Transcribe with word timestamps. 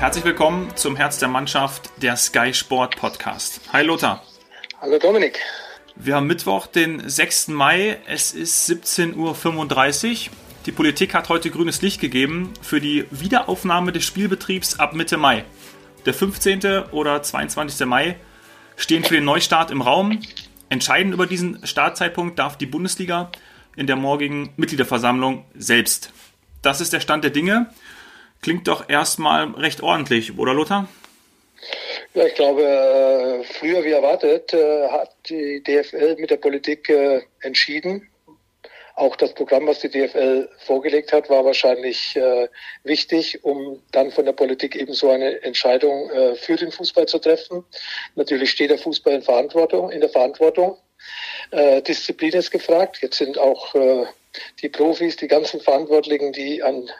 Herzlich 0.00 0.24
willkommen 0.24 0.74
zum 0.76 0.96
Herz 0.96 1.18
der 1.18 1.28
Mannschaft, 1.28 1.90
der 1.98 2.16
Sky 2.16 2.54
Sport 2.54 2.96
Podcast. 2.96 3.60
Hi 3.70 3.84
Lothar. 3.84 4.24
Hallo 4.80 4.98
Dominik. 4.98 5.40
Wir 5.94 6.16
haben 6.16 6.26
Mittwoch, 6.26 6.66
den 6.68 7.06
6. 7.06 7.48
Mai. 7.48 7.98
Es 8.06 8.32
ist 8.32 8.70
17.35 8.70 10.28
Uhr. 10.30 10.32
Die 10.64 10.72
Politik 10.72 11.12
hat 11.12 11.28
heute 11.28 11.50
grünes 11.50 11.82
Licht 11.82 12.00
gegeben 12.00 12.54
für 12.62 12.80
die 12.80 13.04
Wiederaufnahme 13.10 13.92
des 13.92 14.06
Spielbetriebs 14.06 14.78
ab 14.78 14.94
Mitte 14.94 15.18
Mai. 15.18 15.44
Der 16.06 16.14
15. 16.14 16.84
oder 16.92 17.22
22. 17.22 17.86
Mai 17.86 18.16
stehen 18.76 19.04
für 19.04 19.16
den 19.16 19.26
Neustart 19.26 19.70
im 19.70 19.82
Raum. 19.82 20.18
Entscheiden 20.70 21.12
über 21.12 21.26
diesen 21.26 21.66
Startzeitpunkt 21.66 22.38
darf 22.38 22.56
die 22.56 22.64
Bundesliga 22.64 23.30
in 23.76 23.86
der 23.86 23.96
morgigen 23.96 24.54
Mitgliederversammlung 24.56 25.44
selbst. 25.54 26.10
Das 26.62 26.80
ist 26.80 26.94
der 26.94 27.00
Stand 27.00 27.22
der 27.22 27.32
Dinge. 27.32 27.68
Klingt 28.42 28.68
doch 28.68 28.88
erstmal 28.88 29.50
recht 29.50 29.82
ordentlich, 29.82 30.38
oder 30.38 30.54
Lothar? 30.54 30.88
Ja, 32.14 32.26
ich 32.26 32.34
glaube, 32.34 32.62
äh, 32.62 33.44
früher 33.44 33.84
wie 33.84 33.92
erwartet 33.92 34.52
äh, 34.52 34.88
hat 34.88 35.14
die 35.28 35.62
DFL 35.62 36.16
mit 36.18 36.30
der 36.30 36.38
Politik 36.38 36.88
äh, 36.88 37.20
entschieden. 37.42 38.08
Auch 38.96 39.14
das 39.16 39.34
Programm, 39.34 39.66
was 39.66 39.80
die 39.80 39.88
DFL 39.88 40.48
vorgelegt 40.58 41.12
hat, 41.12 41.30
war 41.30 41.42
wahrscheinlich 41.42 42.18
wichtig, 42.84 43.42
um 43.44 43.80
dann 43.92 44.10
von 44.10 44.26
der 44.26 44.34
Politik 44.34 44.76
eben 44.76 44.92
so 44.92 45.08
eine 45.08 45.42
Entscheidung 45.42 46.10
für 46.36 46.56
den 46.56 46.70
Fußball 46.70 47.06
zu 47.06 47.18
treffen. 47.18 47.64
Natürlich 48.16 48.50
steht 48.50 48.68
der 48.68 48.76
Fußball 48.76 49.14
in 49.14 49.22
Verantwortung, 49.22 49.90
in 49.90 50.00
der 50.00 50.10
Verantwortung. 50.10 50.76
Disziplin 51.88 52.32
ist 52.32 52.50
gefragt. 52.50 52.98
Jetzt 53.00 53.16
sind 53.16 53.38
auch 53.38 53.74
die 54.60 54.68
Profis, 54.68 55.16
die 55.16 55.28
ganzen 55.28 55.60
Verantwortlichen, 55.60 56.32
die 56.32 56.62
an 56.62 56.90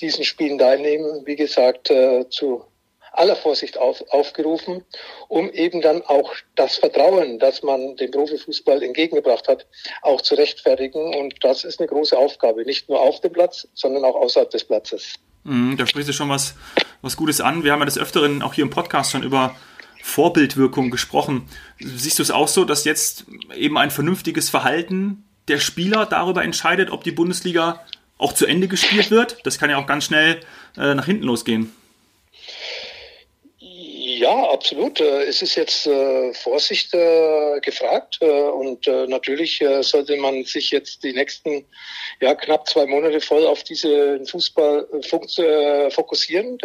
diesen 0.00 0.24
Spielen 0.24 0.58
teilnehmen, 0.58 1.22
wie 1.24 1.36
gesagt, 1.36 1.90
äh, 1.90 2.28
zu 2.28 2.64
aller 3.12 3.36
Vorsicht 3.36 3.78
auf, 3.78 4.02
aufgerufen, 4.10 4.84
um 5.28 5.50
eben 5.50 5.80
dann 5.80 6.02
auch 6.02 6.32
das 6.54 6.76
Vertrauen, 6.76 7.38
das 7.38 7.62
man 7.62 7.96
dem 7.96 8.10
Profifußball 8.10 8.82
entgegengebracht 8.82 9.48
hat, 9.48 9.66
auch 10.02 10.20
zu 10.20 10.34
rechtfertigen. 10.34 11.14
Und 11.14 11.34
das 11.40 11.64
ist 11.64 11.80
eine 11.80 11.88
große 11.88 12.16
Aufgabe, 12.16 12.64
nicht 12.64 12.88
nur 12.88 13.00
auf 13.00 13.20
dem 13.20 13.32
Platz, 13.32 13.66
sondern 13.74 14.04
auch 14.04 14.14
außerhalb 14.14 14.50
des 14.50 14.64
Platzes. 14.64 15.14
Mhm, 15.44 15.76
da 15.76 15.86
sprichst 15.86 16.08
du 16.08 16.12
schon 16.12 16.28
was, 16.28 16.54
was 17.02 17.16
Gutes 17.16 17.40
an. 17.40 17.64
Wir 17.64 17.72
haben 17.72 17.80
ja 17.80 17.86
des 17.86 17.98
Öfteren 17.98 18.42
auch 18.42 18.54
hier 18.54 18.62
im 18.64 18.70
Podcast 18.70 19.10
schon 19.12 19.22
über 19.22 19.56
Vorbildwirkung 20.02 20.90
gesprochen. 20.90 21.48
Siehst 21.78 22.18
du 22.18 22.22
es 22.22 22.30
auch 22.30 22.48
so, 22.48 22.64
dass 22.64 22.84
jetzt 22.84 23.24
eben 23.54 23.76
ein 23.78 23.90
vernünftiges 23.90 24.48
Verhalten 24.48 25.24
der 25.48 25.58
Spieler 25.58 26.06
darüber 26.06 26.44
entscheidet, 26.44 26.90
ob 26.90 27.04
die 27.04 27.10
Bundesliga 27.12 27.84
auch 28.18 28.32
zu 28.32 28.46
Ende 28.46 28.68
gespielt 28.68 29.10
wird. 29.10 29.38
Das 29.44 29.58
kann 29.58 29.70
ja 29.70 29.78
auch 29.78 29.86
ganz 29.86 30.04
schnell 30.04 30.40
äh, 30.76 30.94
nach 30.94 31.06
hinten 31.06 31.24
losgehen. 31.24 31.72
Ja, 34.18 34.50
absolut. 34.50 35.00
Äh, 35.00 35.22
es 35.24 35.42
ist 35.42 35.54
jetzt 35.54 35.86
äh, 35.86 36.34
Vorsicht 36.34 36.92
äh, 36.92 37.60
gefragt 37.60 38.18
äh, 38.20 38.26
und 38.26 38.88
äh, 38.88 39.06
natürlich 39.06 39.60
äh, 39.60 39.82
sollte 39.84 40.16
man 40.16 40.42
sich 40.44 40.72
jetzt 40.72 41.04
die 41.04 41.12
nächsten 41.12 41.64
ja, 42.20 42.34
knapp 42.34 42.68
zwei 42.68 42.86
Monate 42.86 43.20
voll 43.20 43.46
auf 43.46 43.62
diesen 43.62 44.26
Fußball 44.26 44.88
fokussieren. 45.08 46.58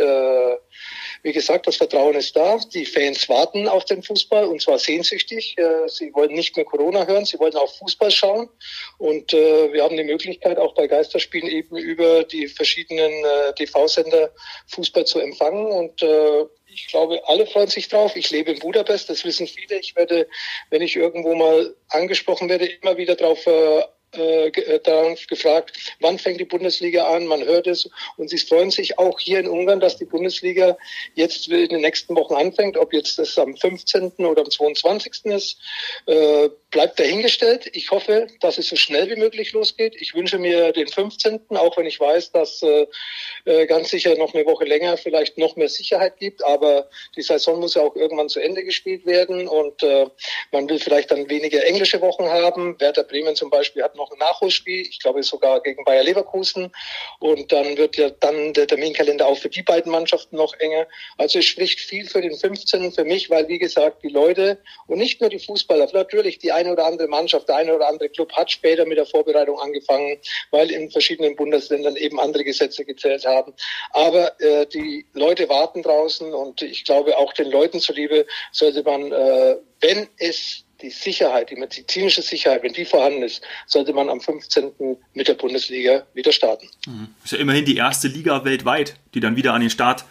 Wie 1.24 1.32
gesagt, 1.32 1.68
das 1.68 1.78
Vertrauen 1.78 2.16
ist 2.16 2.36
da. 2.36 2.60
Die 2.74 2.86
Fans 2.86 3.28
warten 3.30 3.68
auf 3.68 3.86
den 3.86 4.04
Fußball 4.04 4.46
und 4.46 4.62
zwar 4.62 4.78
sehnsüchtig. 4.78 5.56
Sie 5.88 6.14
wollen 6.14 6.34
nicht 6.34 6.56
mehr 6.56 6.66
Corona 6.66 7.08
hören, 7.08 7.26
sie 7.26 7.40
wollen 7.40 7.56
auch 7.56 7.74
Fußball 7.78 8.12
schauen. 8.12 8.50
Und 8.98 9.32
wir 9.32 9.82
haben 9.84 9.96
die 9.96 10.04
Möglichkeit, 10.04 10.58
auch 10.58 10.76
bei 10.76 10.88
Geisterspielen 10.88 11.48
eben 11.48 11.78
über 11.78 12.26
die 12.26 12.48
verschiedenen 12.48 13.14
TV-Sender 13.56 14.32
Fußball 14.68 15.06
zu 15.06 15.20
empfangen. 15.20 15.68
Und 15.68 16.04
ich 16.74 16.88
glaube, 16.88 17.22
alle 17.28 17.46
freuen 17.46 17.68
sich 17.68 17.88
drauf. 17.88 18.16
Ich 18.16 18.32
lebe 18.32 18.52
in 18.52 18.60
Budapest, 18.60 19.10
das 19.10 19.24
wissen 19.24 19.48
viele. 19.48 19.80
Ich 19.80 19.96
werde, 19.96 20.28
wenn 20.70 20.82
ich 20.82 20.96
irgendwo 20.96 21.36
mal 21.36 21.76
angesprochen 21.90 22.50
werde, 22.50 22.66
immer 22.66 22.98
wieder 22.98 23.16
darauf 23.16 23.46
äh, 23.46 23.84
äh, 24.14 24.48
äh, 24.48 24.80
darauf 24.80 25.26
gefragt, 25.28 25.96
wann 26.00 26.20
fängt 26.20 26.40
die 26.40 26.46
Bundesliga 26.46 27.08
an, 27.08 27.26
man 27.26 27.44
hört 27.44 27.68
es 27.68 27.90
und 28.18 28.30
sie 28.30 28.38
freuen 28.38 28.72
sich 28.72 29.00
auch 29.00 29.20
hier 29.20 29.40
in 29.40 29.48
Ungarn, 29.48 29.80
dass 29.80 29.98
die 29.98 30.06
Bundesliga 30.06 30.78
jetzt 31.16 31.48
in 31.48 31.70
den 31.70 31.82
nächsten 31.82 32.16
Wochen 32.16 32.36
anfängt, 32.36 32.78
ob 32.78 32.94
jetzt 32.94 33.18
das 33.18 33.38
am 33.38 33.58
15. 33.58 34.12
oder 34.20 34.44
am 34.44 34.52
22. 34.52 35.26
ist, 35.26 35.58
äh, 36.06 36.50
bleibt 36.74 37.00
dahingestellt. 37.00 37.70
Ich 37.74 37.92
hoffe, 37.92 38.28
dass 38.42 38.58
es 38.58 38.68
so 38.68 38.76
schnell 38.76 39.10
wie 39.10 39.16
möglich 39.16 39.54
losgeht. 39.54 39.96
Ich 40.00 40.14
wünsche 40.14 40.40
mir 40.40 40.74
den 40.74 40.88
15., 40.88 41.40
auch 41.52 41.78
wenn 41.78 41.86
ich 41.86 42.00
weiß, 42.00 42.32
dass 42.32 42.62
äh, 42.64 42.88
äh, 43.46 43.66
ganz 43.68 43.92
sicher 43.92 44.16
noch 44.18 44.34
eine 44.34 44.46
Woche 44.46 44.66
länger 44.66 44.98
vielleicht 44.98 45.38
noch 45.38 45.56
mehr 45.56 45.70
Sicherheit 45.70 46.18
gibt, 46.18 46.44
aber 46.44 46.90
die 47.16 47.22
Saison 47.22 47.60
muss 47.60 47.76
ja 47.76 47.84
auch 47.84 47.96
irgendwann 47.96 48.28
zu 48.28 48.40
Ende 48.40 48.64
gespielt 48.64 49.06
werden 49.06 49.48
und 49.48 49.84
äh, 49.84 50.08
man 50.52 50.68
will 50.68 50.80
vielleicht 50.80 51.12
dann 51.12 51.30
weniger 51.30 51.64
englische 51.64 52.02
Wochen 52.02 52.26
haben. 52.26 52.80
Werder 52.80 53.04
Bremen 53.04 53.36
zum 53.36 53.52
Beispiel 53.52 53.84
hat 53.84 53.96
noch 53.96 54.12
ein 54.12 54.18
Nachholspiel, 54.18 54.82
ich 54.82 55.00
glaube 55.00 55.22
sogar 55.24 55.62
gegen 55.62 55.84
Bayer 55.86 56.04
Leverkusen. 56.04 56.72
Und 57.20 57.52
dann 57.52 57.78
wird 57.78 57.98
ja 57.98 58.10
dann 58.10 58.54
der 58.54 58.68
Terminkalender 58.68 59.28
auch 59.28 59.38
für 59.38 59.50
die 59.50 59.62
beiden 59.62 59.92
Mannschaften 59.92 60.38
noch 60.38 60.54
enger. 60.56 60.88
Also 61.18 61.40
es 61.40 61.46
spricht 61.46 61.80
viel 61.80 62.08
für 62.08 62.22
den 62.22 62.36
15. 62.36 62.92
für 62.92 63.06
mich, 63.06 63.30
weil 63.30 63.48
wie 63.48 63.60
gesagt, 63.60 64.04
die 64.04 64.10
Leute 64.10 64.58
und 64.88 64.98
nicht 64.98 65.22
nur 65.22 65.30
die 65.30 65.40
Fußballer, 65.40 65.88
natürlich 65.94 66.40
die 66.40 66.52
eine 66.64 66.74
oder 66.74 66.86
andere 66.86 67.08
Mannschaft, 67.08 67.48
der 67.50 67.58
eine 67.58 67.76
oder 67.76 67.88
andere 67.88 68.10
Club 68.10 68.32
hat 68.34 68.52
später 68.52 68.86
mit 68.86 68.98
der 68.98 69.06
Vorbereitung 69.06 69.60
angefangen, 69.60 70.18
weil 70.52 70.72
in 70.72 70.90
verschiedenen 70.90 71.36
Bundesländern 71.36 71.96
eben 71.96 72.20
andere 72.20 72.44
Gesetze 72.44 72.86
gezählt 72.86 73.26
haben. 73.26 73.54
Aber 73.92 74.40
äh, 74.42 74.66
die 74.68 75.06
Leute 75.14 75.50
warten 75.50 75.84
draußen 75.84 76.34
und 76.34 76.62
ich 76.62 76.86
glaube 76.86 77.18
auch 77.18 77.34
den 77.34 77.52
Leuten 77.52 77.80
zuliebe 77.80 78.26
sollte 78.52 78.84
man, 78.84 79.12
äh, 79.12 79.58
wenn 79.82 80.08
es 80.18 80.64
die 80.82 80.90
Sicherheit, 80.90 81.50
die 81.50 81.56
medizinische 81.56 82.22
Sicherheit, 82.22 82.62
wenn 82.64 82.74
die 82.74 82.86
vorhanden 82.86 83.24
ist, 83.24 83.42
sollte 83.68 83.94
man 83.94 84.10
am 84.10 84.20
15. 84.20 84.98
mit 85.14 85.28
der 85.28 85.36
Bundesliga 85.36 86.06
wieder 86.14 86.32
starten. 86.32 86.68
Mhm. 86.86 87.08
Ist 87.24 87.32
ja 87.32 87.38
immerhin 87.40 87.66
die 87.66 87.78
erste 87.78 88.10
Liga 88.10 88.44
weltweit, 88.44 88.96
die 89.14 89.22
dann 89.22 89.36
wieder 89.36 89.54
an 89.54 89.62
den 89.62 89.70
Start 89.70 90.04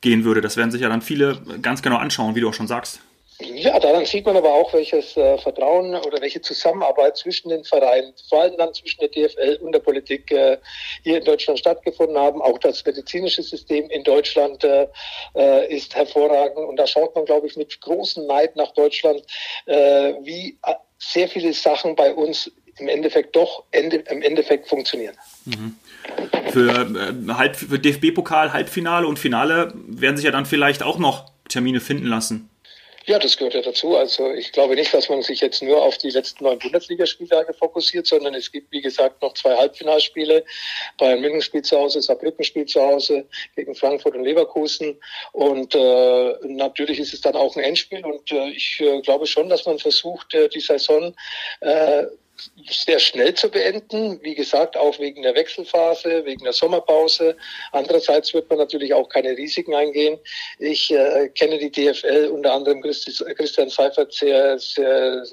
gehen 0.00 0.24
würde. 0.24 0.40
Das 0.40 0.56
werden 0.56 0.70
sich 0.70 0.80
ja 0.80 0.88
dann 0.88 1.02
viele 1.02 1.40
ganz 1.62 1.82
genau 1.82 1.96
anschauen, 1.96 2.34
wie 2.34 2.40
du 2.40 2.48
auch 2.48 2.54
schon 2.54 2.68
sagst. 2.68 3.00
Ja, 3.40 3.80
daran 3.80 4.04
sieht 4.04 4.26
man 4.26 4.36
aber 4.36 4.52
auch, 4.52 4.72
welches 4.72 5.16
äh, 5.16 5.36
Vertrauen 5.38 5.96
oder 5.96 6.20
welche 6.20 6.40
Zusammenarbeit 6.40 7.16
zwischen 7.16 7.48
den 7.48 7.64
Vereinen, 7.64 8.12
vor 8.28 8.42
allem 8.42 8.56
dann 8.56 8.72
zwischen 8.72 9.00
der 9.00 9.08
DFL 9.08 9.58
und 9.60 9.72
der 9.72 9.80
Politik 9.80 10.30
äh, 10.30 10.58
hier 11.02 11.18
in 11.18 11.24
Deutschland 11.24 11.58
stattgefunden 11.58 12.16
haben. 12.16 12.40
Auch 12.40 12.58
das 12.58 12.84
medizinische 12.84 13.42
System 13.42 13.90
in 13.90 14.04
Deutschland 14.04 14.62
äh, 14.62 14.86
äh 15.34 15.74
ist 15.74 15.96
hervorragend 15.96 16.58
und 16.58 16.76
da 16.76 16.86
schaut 16.86 17.14
man, 17.16 17.24
glaube 17.24 17.48
ich, 17.48 17.56
mit 17.56 17.80
großem 17.80 18.24
Neid 18.26 18.54
nach 18.54 18.72
Deutschland, 18.72 19.22
äh, 19.66 20.14
wie 20.22 20.56
äh, 20.64 20.74
sehr 20.98 21.28
viele 21.28 21.52
Sachen 21.52 21.96
bei 21.96 22.14
uns 22.14 22.52
im 22.78 22.88
Endeffekt 22.88 23.34
doch 23.34 23.64
Ende, 23.72 23.96
im 23.96 24.22
Endeffekt 24.22 24.68
funktionieren. 24.68 25.16
Mhm. 25.44 25.76
Für, 26.50 26.70
äh, 26.70 27.54
für 27.54 27.78
DFB-Pokal, 27.80 28.52
Halbfinale 28.52 29.08
und 29.08 29.18
Finale 29.18 29.72
werden 29.74 30.16
sich 30.16 30.24
ja 30.24 30.30
dann 30.30 30.46
vielleicht 30.46 30.84
auch 30.84 30.98
noch 30.98 31.32
Termine 31.48 31.80
finden 31.80 32.06
lassen. 32.06 32.48
Ja, 33.06 33.18
das 33.18 33.36
gehört 33.36 33.52
ja 33.52 33.60
dazu. 33.60 33.96
Also 33.96 34.32
ich 34.32 34.50
glaube 34.52 34.76
nicht, 34.76 34.94
dass 34.94 35.10
man 35.10 35.22
sich 35.22 35.40
jetzt 35.40 35.62
nur 35.62 35.82
auf 35.82 35.98
die 35.98 36.08
letzten 36.08 36.44
neun 36.44 36.58
Bundesligaspieltage 36.58 37.52
fokussiert, 37.52 38.06
sondern 38.06 38.34
es 38.34 38.50
gibt, 38.50 38.72
wie 38.72 38.80
gesagt, 38.80 39.20
noch 39.20 39.34
zwei 39.34 39.54
Halbfinalspiele. 39.56 40.42
Bayern 40.96 41.20
München 41.20 41.42
spielt 41.42 41.66
zu 41.66 41.76
Hause, 41.76 42.00
Saarbrücken 42.00 42.44
spielt 42.44 42.70
zu 42.70 42.80
Hause 42.80 43.26
gegen 43.56 43.74
Frankfurt 43.74 44.16
und 44.16 44.24
Leverkusen. 44.24 44.98
Und 45.32 45.74
äh, 45.74 46.34
natürlich 46.44 46.98
ist 46.98 47.12
es 47.12 47.20
dann 47.20 47.36
auch 47.36 47.54
ein 47.56 47.62
Endspiel. 47.62 48.04
Und 48.06 48.32
äh, 48.32 48.48
ich 48.50 48.80
äh, 48.80 49.02
glaube 49.02 49.26
schon, 49.26 49.50
dass 49.50 49.66
man 49.66 49.78
versucht, 49.78 50.32
äh, 50.32 50.48
die 50.48 50.60
Saison 50.60 51.14
äh, 51.60 52.04
sehr 52.68 52.98
schnell 52.98 53.34
zu 53.34 53.48
beenden. 53.48 54.20
Wie 54.22 54.34
gesagt, 54.34 54.76
auch 54.76 54.98
wegen 54.98 55.22
der 55.22 55.34
Wechselphase, 55.34 56.24
wegen 56.24 56.44
der 56.44 56.52
Sommerpause. 56.52 57.36
Andererseits 57.72 58.34
wird 58.34 58.48
man 58.50 58.58
natürlich 58.58 58.92
auch 58.92 59.08
keine 59.08 59.36
Risiken 59.36 59.74
eingehen. 59.74 60.18
Ich 60.58 60.90
äh, 60.90 61.28
kenne 61.28 61.58
die 61.58 61.70
DFL 61.70 62.30
unter 62.32 62.52
anderem 62.52 62.82
Christian 62.82 63.68
Seifert 63.68 64.12
sehr, 64.12 64.58
sehr, 64.58 65.24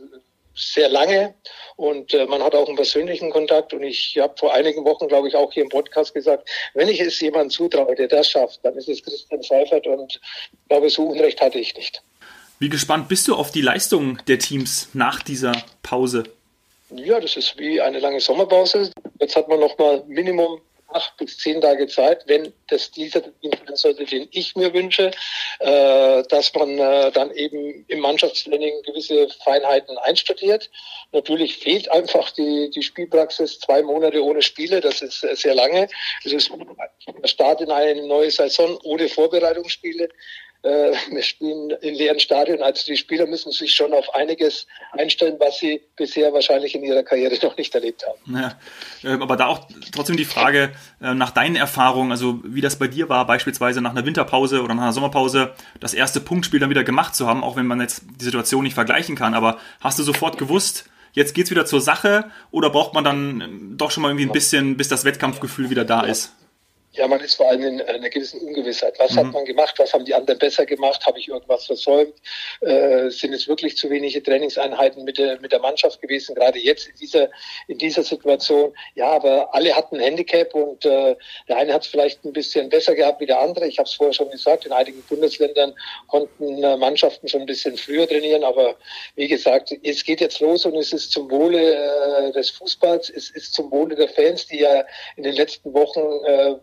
sehr 0.56 0.89
lange 0.89 1.33
und 1.77 2.13
äh, 2.13 2.25
man 2.25 2.44
hat 2.44 2.53
auch 2.56 2.68
einen 2.68 2.75
persönlichen 2.75 3.31
Kontakt 3.31 3.74
und 3.74 3.83
ich 3.83 4.18
habe 4.19 4.33
vor 4.38 4.54
einigen 4.54 4.83
Wochen, 4.86 5.07
glaube 5.07 5.27
ich, 5.27 5.36
auch 5.36 5.51
hier 5.51 5.63
im 5.63 5.69
Podcast 5.69 6.13
gesagt, 6.13 6.50
wenn 6.74 6.89
ich 6.89 7.00
es 7.00 7.19
jemandem 7.19 7.50
zutraue, 7.50 7.95
der 7.95 8.07
das 8.07 8.30
schafft, 8.30 8.59
dann 8.63 8.75
ist 8.75 8.89
es 8.89 9.01
Christian 9.01 9.42
Seifert 9.42 9.88
und 9.88 10.19
glaube, 10.69 10.89
so 10.89 11.07
Unrecht 11.07 11.42
hatte 11.42 11.59
ich 11.59 11.75
nicht. 11.75 12.04
Wie 12.59 12.69
gespannt 12.69 13.07
bist 13.07 13.27
du 13.27 13.36
auf 13.36 13.51
die 13.51 13.62
Leistung 13.62 14.19
der 14.27 14.38
Teams 14.38 14.89
nach 14.94 15.24
dieser 15.24 15.54
Pause? 15.81 16.25
Ja, 16.95 17.19
das 17.19 17.38
ist 17.38 17.57
wie 17.57 17.79
eine 17.79 17.99
lange 17.99 18.19
Sommerpause. 18.19 18.91
Jetzt 19.19 19.35
hat 19.35 19.47
man 19.47 19.59
noch 19.59 19.77
mal 19.77 20.03
Minimum 20.07 20.61
acht 20.93 21.15
bis 21.17 21.38
zehn 21.38 21.61
Tage 21.61 21.88
Zeit, 21.88 22.23
wenn 22.27 22.53
das 22.67 22.91
dieser 22.91 23.21
sein 23.21 23.75
sollte, 23.75 24.05
den 24.05 24.27
ich 24.31 24.55
mir 24.55 24.73
wünsche, 24.73 25.11
äh, 25.59 26.23
dass 26.23 26.53
man 26.53 26.77
äh, 26.77 27.11
dann 27.11 27.31
eben 27.31 27.85
im 27.88 27.99
Mannschaftstraining 27.99 28.81
gewisse 28.83 29.29
Feinheiten 29.43 29.97
einstudiert. 29.99 30.69
Natürlich 31.13 31.57
fehlt 31.57 31.89
einfach 31.89 32.31
die, 32.31 32.69
die 32.71 32.83
Spielpraxis, 32.83 33.59
zwei 33.59 33.81
Monate 33.81 34.23
ohne 34.23 34.41
Spiele, 34.41 34.81
das 34.81 35.01
ist 35.01 35.23
äh, 35.23 35.35
sehr 35.35 35.55
lange. 35.55 35.87
Es 36.25 36.33
ist 36.33 36.51
der 37.21 37.27
Start 37.27 37.61
in 37.61 37.71
eine 37.71 38.05
neue 38.05 38.31
Saison 38.31 38.77
ohne 38.83 39.07
Vorbereitungsspiele 39.07 40.09
äh, 40.63 40.91
wir 41.09 41.23
spielen 41.23 41.71
in 41.81 41.95
leeren 41.95 42.19
Stadien. 42.19 42.61
Also 42.61 42.85
die 42.85 42.97
Spieler 42.97 43.25
müssen 43.25 43.51
sich 43.51 43.73
schon 43.73 43.93
auf 43.93 44.13
einiges 44.13 44.67
einstellen, 44.91 45.37
was 45.39 45.57
sie 45.59 45.81
bisher 45.95 46.33
wahrscheinlich 46.33 46.75
in 46.75 46.83
ihrer 46.83 47.03
Karriere 47.03 47.35
noch 47.43 47.57
nicht 47.57 47.73
erlebt 47.73 48.05
haben. 48.05 48.35
Ja, 48.35 48.59
ähm, 49.03 49.21
aber 49.21 49.37
da 49.37 49.47
auch 49.47 49.67
trotzdem 49.91 50.17
die 50.17 50.25
Frage 50.25 50.71
äh, 51.01 51.13
nach 51.13 51.31
deinen 51.31 51.55
Erfahrungen, 51.55 52.11
also 52.11 52.39
wie 52.43 52.61
das 52.61 52.77
bei 52.77 52.87
dir 52.87 53.09
war, 53.09 53.25
beispielsweise 53.25 53.81
nach 53.81 53.91
einer 53.91 54.05
Winterpause 54.05 54.61
oder 54.61 54.75
nach 54.75 54.83
einer 54.83 54.93
Sommerpause, 54.93 55.53
das 55.79 55.93
erste 55.93 56.21
Punktspiel 56.21 56.59
dann 56.59 56.69
wieder 56.69 56.83
gemacht 56.83 57.15
zu 57.15 57.27
haben, 57.27 57.43
auch 57.43 57.55
wenn 57.55 57.65
man 57.65 57.81
jetzt 57.81 58.03
die 58.19 58.25
Situation 58.25 58.63
nicht 58.63 58.75
vergleichen 58.75 59.15
kann. 59.15 59.33
Aber 59.33 59.57
hast 59.79 59.97
du 59.97 60.03
sofort 60.03 60.37
gewusst, 60.37 60.85
jetzt 61.13 61.33
geht's 61.33 61.49
wieder 61.49 61.65
zur 61.65 61.81
Sache 61.81 62.25
oder 62.51 62.69
braucht 62.69 62.93
man 62.93 63.03
dann 63.03 63.41
ähm, 63.41 63.73
doch 63.77 63.89
schon 63.89 64.03
mal 64.03 64.09
irgendwie 64.09 64.25
ein 64.25 64.31
bisschen, 64.31 64.77
bis 64.77 64.89
das 64.89 65.05
Wettkampfgefühl 65.05 65.71
wieder 65.71 65.85
da 65.85 66.01
ist? 66.01 66.33
Ja, 66.93 67.07
man 67.07 67.21
ist 67.21 67.35
vor 67.35 67.47
allem 67.47 67.63
in 67.63 67.81
einer 67.81 68.09
gewissen 68.09 68.41
Ungewissheit. 68.41 68.99
Was 68.99 69.13
mhm. 69.13 69.19
hat 69.19 69.31
man 69.31 69.45
gemacht? 69.45 69.75
Was 69.79 69.93
haben 69.93 70.03
die 70.03 70.13
anderen 70.13 70.38
besser 70.38 70.65
gemacht? 70.65 71.05
Habe 71.05 71.19
ich 71.19 71.29
irgendwas 71.29 71.65
versäumt? 71.65 72.13
Äh, 72.59 73.09
sind 73.09 73.33
es 73.33 73.47
wirklich 73.47 73.77
zu 73.77 73.89
wenige 73.89 74.21
Trainingseinheiten 74.21 75.05
mit 75.05 75.17
der, 75.17 75.39
mit 75.39 75.53
der 75.53 75.61
Mannschaft 75.61 76.01
gewesen? 76.01 76.35
Gerade 76.35 76.59
jetzt 76.59 76.89
in 76.89 76.95
dieser, 76.99 77.29
in 77.69 77.77
dieser 77.77 78.03
Situation. 78.03 78.73
Ja, 78.95 79.07
aber 79.07 79.55
alle 79.55 79.73
hatten 79.73 79.95
ein 79.95 80.01
Handicap 80.01 80.53
und 80.53 80.83
äh, 80.83 81.15
der 81.47 81.57
eine 81.57 81.73
hat 81.73 81.83
es 81.83 81.88
vielleicht 81.88 82.25
ein 82.25 82.33
bisschen 82.33 82.67
besser 82.67 82.94
gehabt 82.94 83.21
wie 83.21 83.25
der 83.25 83.39
andere. 83.39 83.67
Ich 83.67 83.79
habe 83.79 83.87
es 83.87 83.94
vorher 83.94 84.13
schon 84.13 84.29
gesagt, 84.29 84.65
in 84.65 84.73
einigen 84.73 85.01
Bundesländern 85.03 85.73
konnten 86.09 86.61
äh, 86.61 86.75
Mannschaften 86.75 87.29
schon 87.29 87.41
ein 87.41 87.45
bisschen 87.45 87.77
früher 87.77 88.05
trainieren. 88.05 88.44
Aber 88.44 88.75
wie 89.15 89.29
gesagt, 89.29 89.73
es 89.83 90.03
geht 90.03 90.19
jetzt 90.19 90.41
los 90.41 90.65
und 90.65 90.75
es 90.75 90.91
ist 90.91 91.13
zum 91.13 91.31
Wohle 91.31 91.73
äh, 91.73 92.31
des 92.33 92.49
Fußballs, 92.49 93.09
es 93.09 93.29
ist 93.29 93.53
zum 93.53 93.71
Wohle 93.71 93.95
der 93.95 94.09
Fans, 94.09 94.45
die 94.47 94.59
ja 94.59 94.83
in 95.15 95.23
den 95.23 95.35
letzten 95.35 95.73
Wochen 95.73 96.01
äh, 96.25 96.55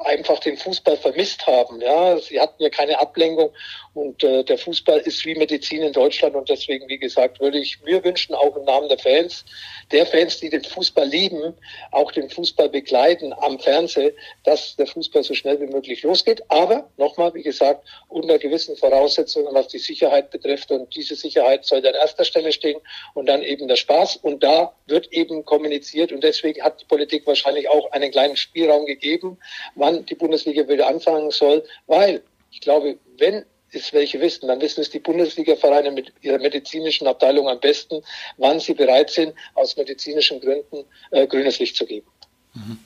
einfach 0.00 0.38
den 0.38 0.56
Fußball 0.56 0.96
vermisst 0.96 1.46
haben. 1.46 1.80
Ja, 1.80 2.18
sie 2.18 2.40
hatten 2.40 2.62
ja 2.62 2.70
keine 2.70 2.98
Ablenkung 2.98 3.50
und 3.94 4.22
äh, 4.22 4.44
der 4.44 4.58
Fußball 4.58 5.00
ist 5.00 5.24
wie 5.24 5.34
Medizin 5.34 5.82
in 5.82 5.92
Deutschland 5.92 6.34
und 6.36 6.48
deswegen, 6.48 6.88
wie 6.88 6.98
gesagt, 6.98 7.40
würde 7.40 7.58
ich 7.58 7.80
mir 7.82 8.02
wünschen, 8.04 8.34
auch 8.34 8.56
im 8.56 8.64
Namen 8.64 8.88
der 8.88 8.98
Fans, 8.98 9.44
der 9.90 10.06
Fans, 10.06 10.38
die 10.38 10.48
den 10.48 10.62
Fußball 10.62 11.06
lieben, 11.06 11.54
auch 11.90 12.12
den 12.12 12.30
Fußball 12.30 12.68
begleiten 12.68 13.32
am 13.32 13.58
Fernsehen, 13.58 14.12
dass 14.44 14.76
der 14.76 14.86
Fußball 14.86 15.24
so 15.24 15.34
schnell 15.34 15.60
wie 15.60 15.66
möglich 15.66 16.02
losgeht. 16.02 16.42
Aber 16.48 16.88
nochmal, 16.96 17.34
wie 17.34 17.42
gesagt, 17.42 17.86
unter 18.08 18.38
gewissen 18.38 18.76
Voraussetzungen, 18.76 19.52
was 19.54 19.68
die 19.68 19.78
Sicherheit 19.78 20.30
betrifft 20.30 20.70
und 20.70 20.94
diese 20.94 21.16
Sicherheit 21.16 21.64
sollte 21.64 21.88
an 21.88 21.94
erster 21.94 22.24
Stelle 22.24 22.52
stehen 22.52 22.80
und 23.14 23.26
dann 23.26 23.42
eben 23.42 23.66
der 23.66 23.76
Spaß 23.76 24.16
und 24.16 24.42
da 24.42 24.72
wird 24.86 25.12
eben 25.12 25.44
kommuniziert 25.44 26.12
und 26.12 26.22
deswegen 26.22 26.62
hat 26.62 26.80
die 26.80 26.84
Politik 26.84 27.26
wahrscheinlich 27.26 27.68
auch 27.68 27.90
einen 27.90 28.10
kleinen 28.10 28.36
Spielraum 28.36 28.86
gegeben, 28.86 29.38
wann 29.74 29.89
die 29.98 30.14
Bundesliga 30.14 30.68
wieder 30.68 30.88
anfangen 30.88 31.30
soll, 31.30 31.64
weil 31.86 32.22
ich 32.50 32.60
glaube, 32.60 32.98
wenn 33.18 33.44
es 33.72 33.92
welche 33.92 34.20
wissen, 34.20 34.48
dann 34.48 34.60
wissen 34.60 34.80
es 34.80 34.90
die 34.90 34.98
Bundesliga-Vereine 34.98 35.90
mit 35.92 36.12
ihrer 36.22 36.38
medizinischen 36.38 37.06
Abteilung 37.06 37.48
am 37.48 37.60
besten, 37.60 38.02
wann 38.36 38.58
sie 38.58 38.74
bereit 38.74 39.10
sind, 39.10 39.34
aus 39.54 39.76
medizinischen 39.76 40.40
Gründen 40.40 40.84
äh, 41.10 41.26
grünes 41.26 41.58
Licht 41.58 41.76
zu 41.76 41.86
geben. 41.86 42.06
Mhm. 42.54 42.78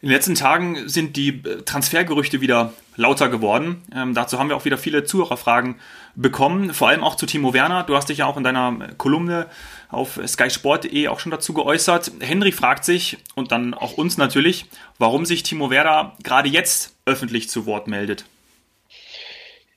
In 0.00 0.10
den 0.10 0.14
letzten 0.14 0.36
Tagen 0.36 0.88
sind 0.88 1.16
die 1.16 1.28
äh, 1.28 1.62
Transfergerüchte 1.62 2.40
wieder 2.40 2.72
lauter 2.94 3.28
geworden. 3.28 3.82
Ähm, 3.94 4.14
dazu 4.14 4.38
haben 4.38 4.48
wir 4.48 4.56
auch 4.56 4.64
wieder 4.64 4.78
viele 4.78 5.02
Zuhörerfragen 5.02 5.80
bekommen, 6.14 6.72
vor 6.72 6.88
allem 6.88 7.02
auch 7.02 7.16
zu 7.16 7.26
Timo 7.26 7.52
Werner. 7.52 7.82
Du 7.82 7.96
hast 7.96 8.08
dich 8.08 8.18
ja 8.18 8.26
auch 8.26 8.36
in 8.36 8.44
deiner 8.44 8.90
Kolumne 8.96 9.46
auf 9.88 10.20
skysport.de 10.24 11.08
auch 11.08 11.20
schon 11.20 11.32
dazu 11.32 11.52
geäußert. 11.54 12.12
Henry 12.20 12.52
fragt 12.52 12.84
sich 12.84 13.18
und 13.34 13.52
dann 13.52 13.74
auch 13.74 13.94
uns 13.94 14.16
natürlich, 14.18 14.66
warum 14.98 15.24
sich 15.24 15.42
Timo 15.42 15.70
Werner 15.70 16.16
gerade 16.22 16.48
jetzt 16.48 16.94
öffentlich 17.06 17.48
zu 17.48 17.66
Wort 17.66 17.88
meldet. 17.88 18.24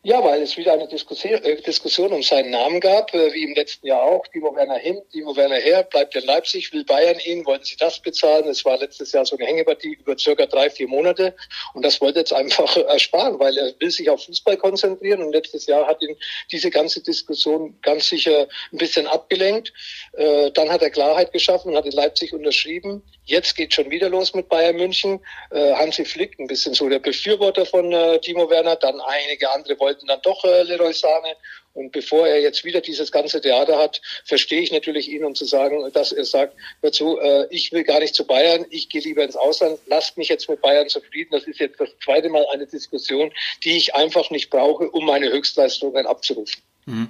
Ja, 0.03 0.23
weil 0.23 0.41
es 0.41 0.57
wieder 0.57 0.73
eine 0.73 0.87
Diskussion, 0.87 1.43
äh, 1.43 1.61
Diskussion 1.61 2.11
um 2.11 2.23
seinen 2.23 2.49
Namen 2.49 2.79
gab, 2.79 3.13
äh, 3.13 3.31
wie 3.33 3.43
im 3.43 3.53
letzten 3.53 3.85
Jahr 3.85 4.01
auch. 4.01 4.25
Timo 4.25 4.55
Werner 4.55 4.79
hin, 4.79 4.99
Timo 5.11 5.35
Werner 5.35 5.57
her, 5.57 5.83
bleibt 5.83 6.15
in 6.15 6.25
Leipzig, 6.25 6.73
will 6.73 6.83
Bayern 6.83 7.19
ihn, 7.23 7.45
wollen 7.45 7.63
sie 7.63 7.75
das 7.77 7.99
bezahlen? 7.99 8.47
Es 8.47 8.65
war 8.65 8.79
letztes 8.79 9.11
Jahr 9.11 9.27
so 9.27 9.37
eine 9.37 9.45
Hängepartie 9.45 9.99
über 10.01 10.17
circa 10.17 10.47
drei, 10.47 10.71
vier 10.71 10.87
Monate 10.87 11.35
und 11.75 11.85
das 11.85 12.01
wollte 12.01 12.17
jetzt 12.17 12.33
einfach 12.33 12.75
ersparen, 12.87 13.39
weil 13.39 13.55
er 13.55 13.75
will 13.79 13.91
sich 13.91 14.09
auf 14.09 14.25
Fußball 14.25 14.57
konzentrieren 14.57 15.21
und 15.21 15.33
letztes 15.33 15.67
Jahr 15.67 15.85
hat 15.85 16.01
ihn 16.01 16.17
diese 16.51 16.71
ganze 16.71 17.03
Diskussion 17.03 17.77
ganz 17.83 18.09
sicher 18.09 18.47
ein 18.73 18.77
bisschen 18.79 19.05
abgelenkt. 19.05 19.71
Äh, 20.13 20.49
dann 20.49 20.71
hat 20.71 20.81
er 20.81 20.89
Klarheit 20.89 21.31
geschaffen 21.31 21.73
und 21.73 21.77
hat 21.77 21.85
in 21.85 21.91
Leipzig 21.91 22.33
unterschrieben. 22.33 23.03
Jetzt 23.31 23.55
geht 23.55 23.73
schon 23.73 23.89
wieder 23.89 24.09
los 24.09 24.33
mit 24.33 24.49
Bayern 24.49 24.75
München. 24.75 25.21
Äh, 25.51 25.73
Hansi 25.75 26.03
Flick, 26.03 26.37
ein 26.37 26.47
bisschen 26.47 26.73
so 26.73 26.89
der 26.89 26.99
Befürworter 26.99 27.65
von 27.65 27.89
äh, 27.93 28.19
Timo 28.19 28.49
Werner, 28.49 28.75
dann 28.75 28.99
einige 28.99 29.49
andere 29.51 29.79
wollten 29.79 30.05
dann 30.07 30.19
doch 30.21 30.43
äh, 30.43 30.63
Leroy 30.63 30.91
Sahne. 30.91 31.37
Und 31.73 31.93
bevor 31.93 32.27
er 32.27 32.41
jetzt 32.41 32.65
wieder 32.65 32.81
dieses 32.81 33.09
ganze 33.09 33.39
Theater 33.39 33.77
hat, 33.77 34.01
verstehe 34.25 34.59
ich 34.59 34.73
natürlich 34.73 35.07
ihn, 35.07 35.23
um 35.23 35.33
zu 35.33 35.45
sagen, 35.45 35.89
dass 35.93 36.11
er 36.11 36.25
sagt, 36.25 36.57
hör 36.81 36.91
zu, 36.91 37.21
äh, 37.21 37.47
ich 37.51 37.71
will 37.71 37.85
gar 37.85 38.01
nicht 38.01 38.15
zu 38.15 38.27
Bayern, 38.27 38.65
ich 38.69 38.89
gehe 38.89 38.99
lieber 38.99 39.23
ins 39.23 39.37
Ausland, 39.37 39.79
lasst 39.85 40.17
mich 40.17 40.27
jetzt 40.27 40.49
mit 40.49 40.61
Bayern 40.61 40.89
zufrieden. 40.89 41.29
Das 41.31 41.45
ist 41.45 41.61
jetzt 41.61 41.79
das 41.79 41.87
zweite 42.03 42.27
Mal 42.27 42.45
eine 42.51 42.67
Diskussion, 42.67 43.31
die 43.63 43.77
ich 43.77 43.95
einfach 43.95 44.29
nicht 44.29 44.49
brauche, 44.49 44.91
um 44.91 45.05
meine 45.05 45.31
Höchstleistungen 45.31 46.05
abzurufen. 46.05 46.61
Mhm. 46.85 47.09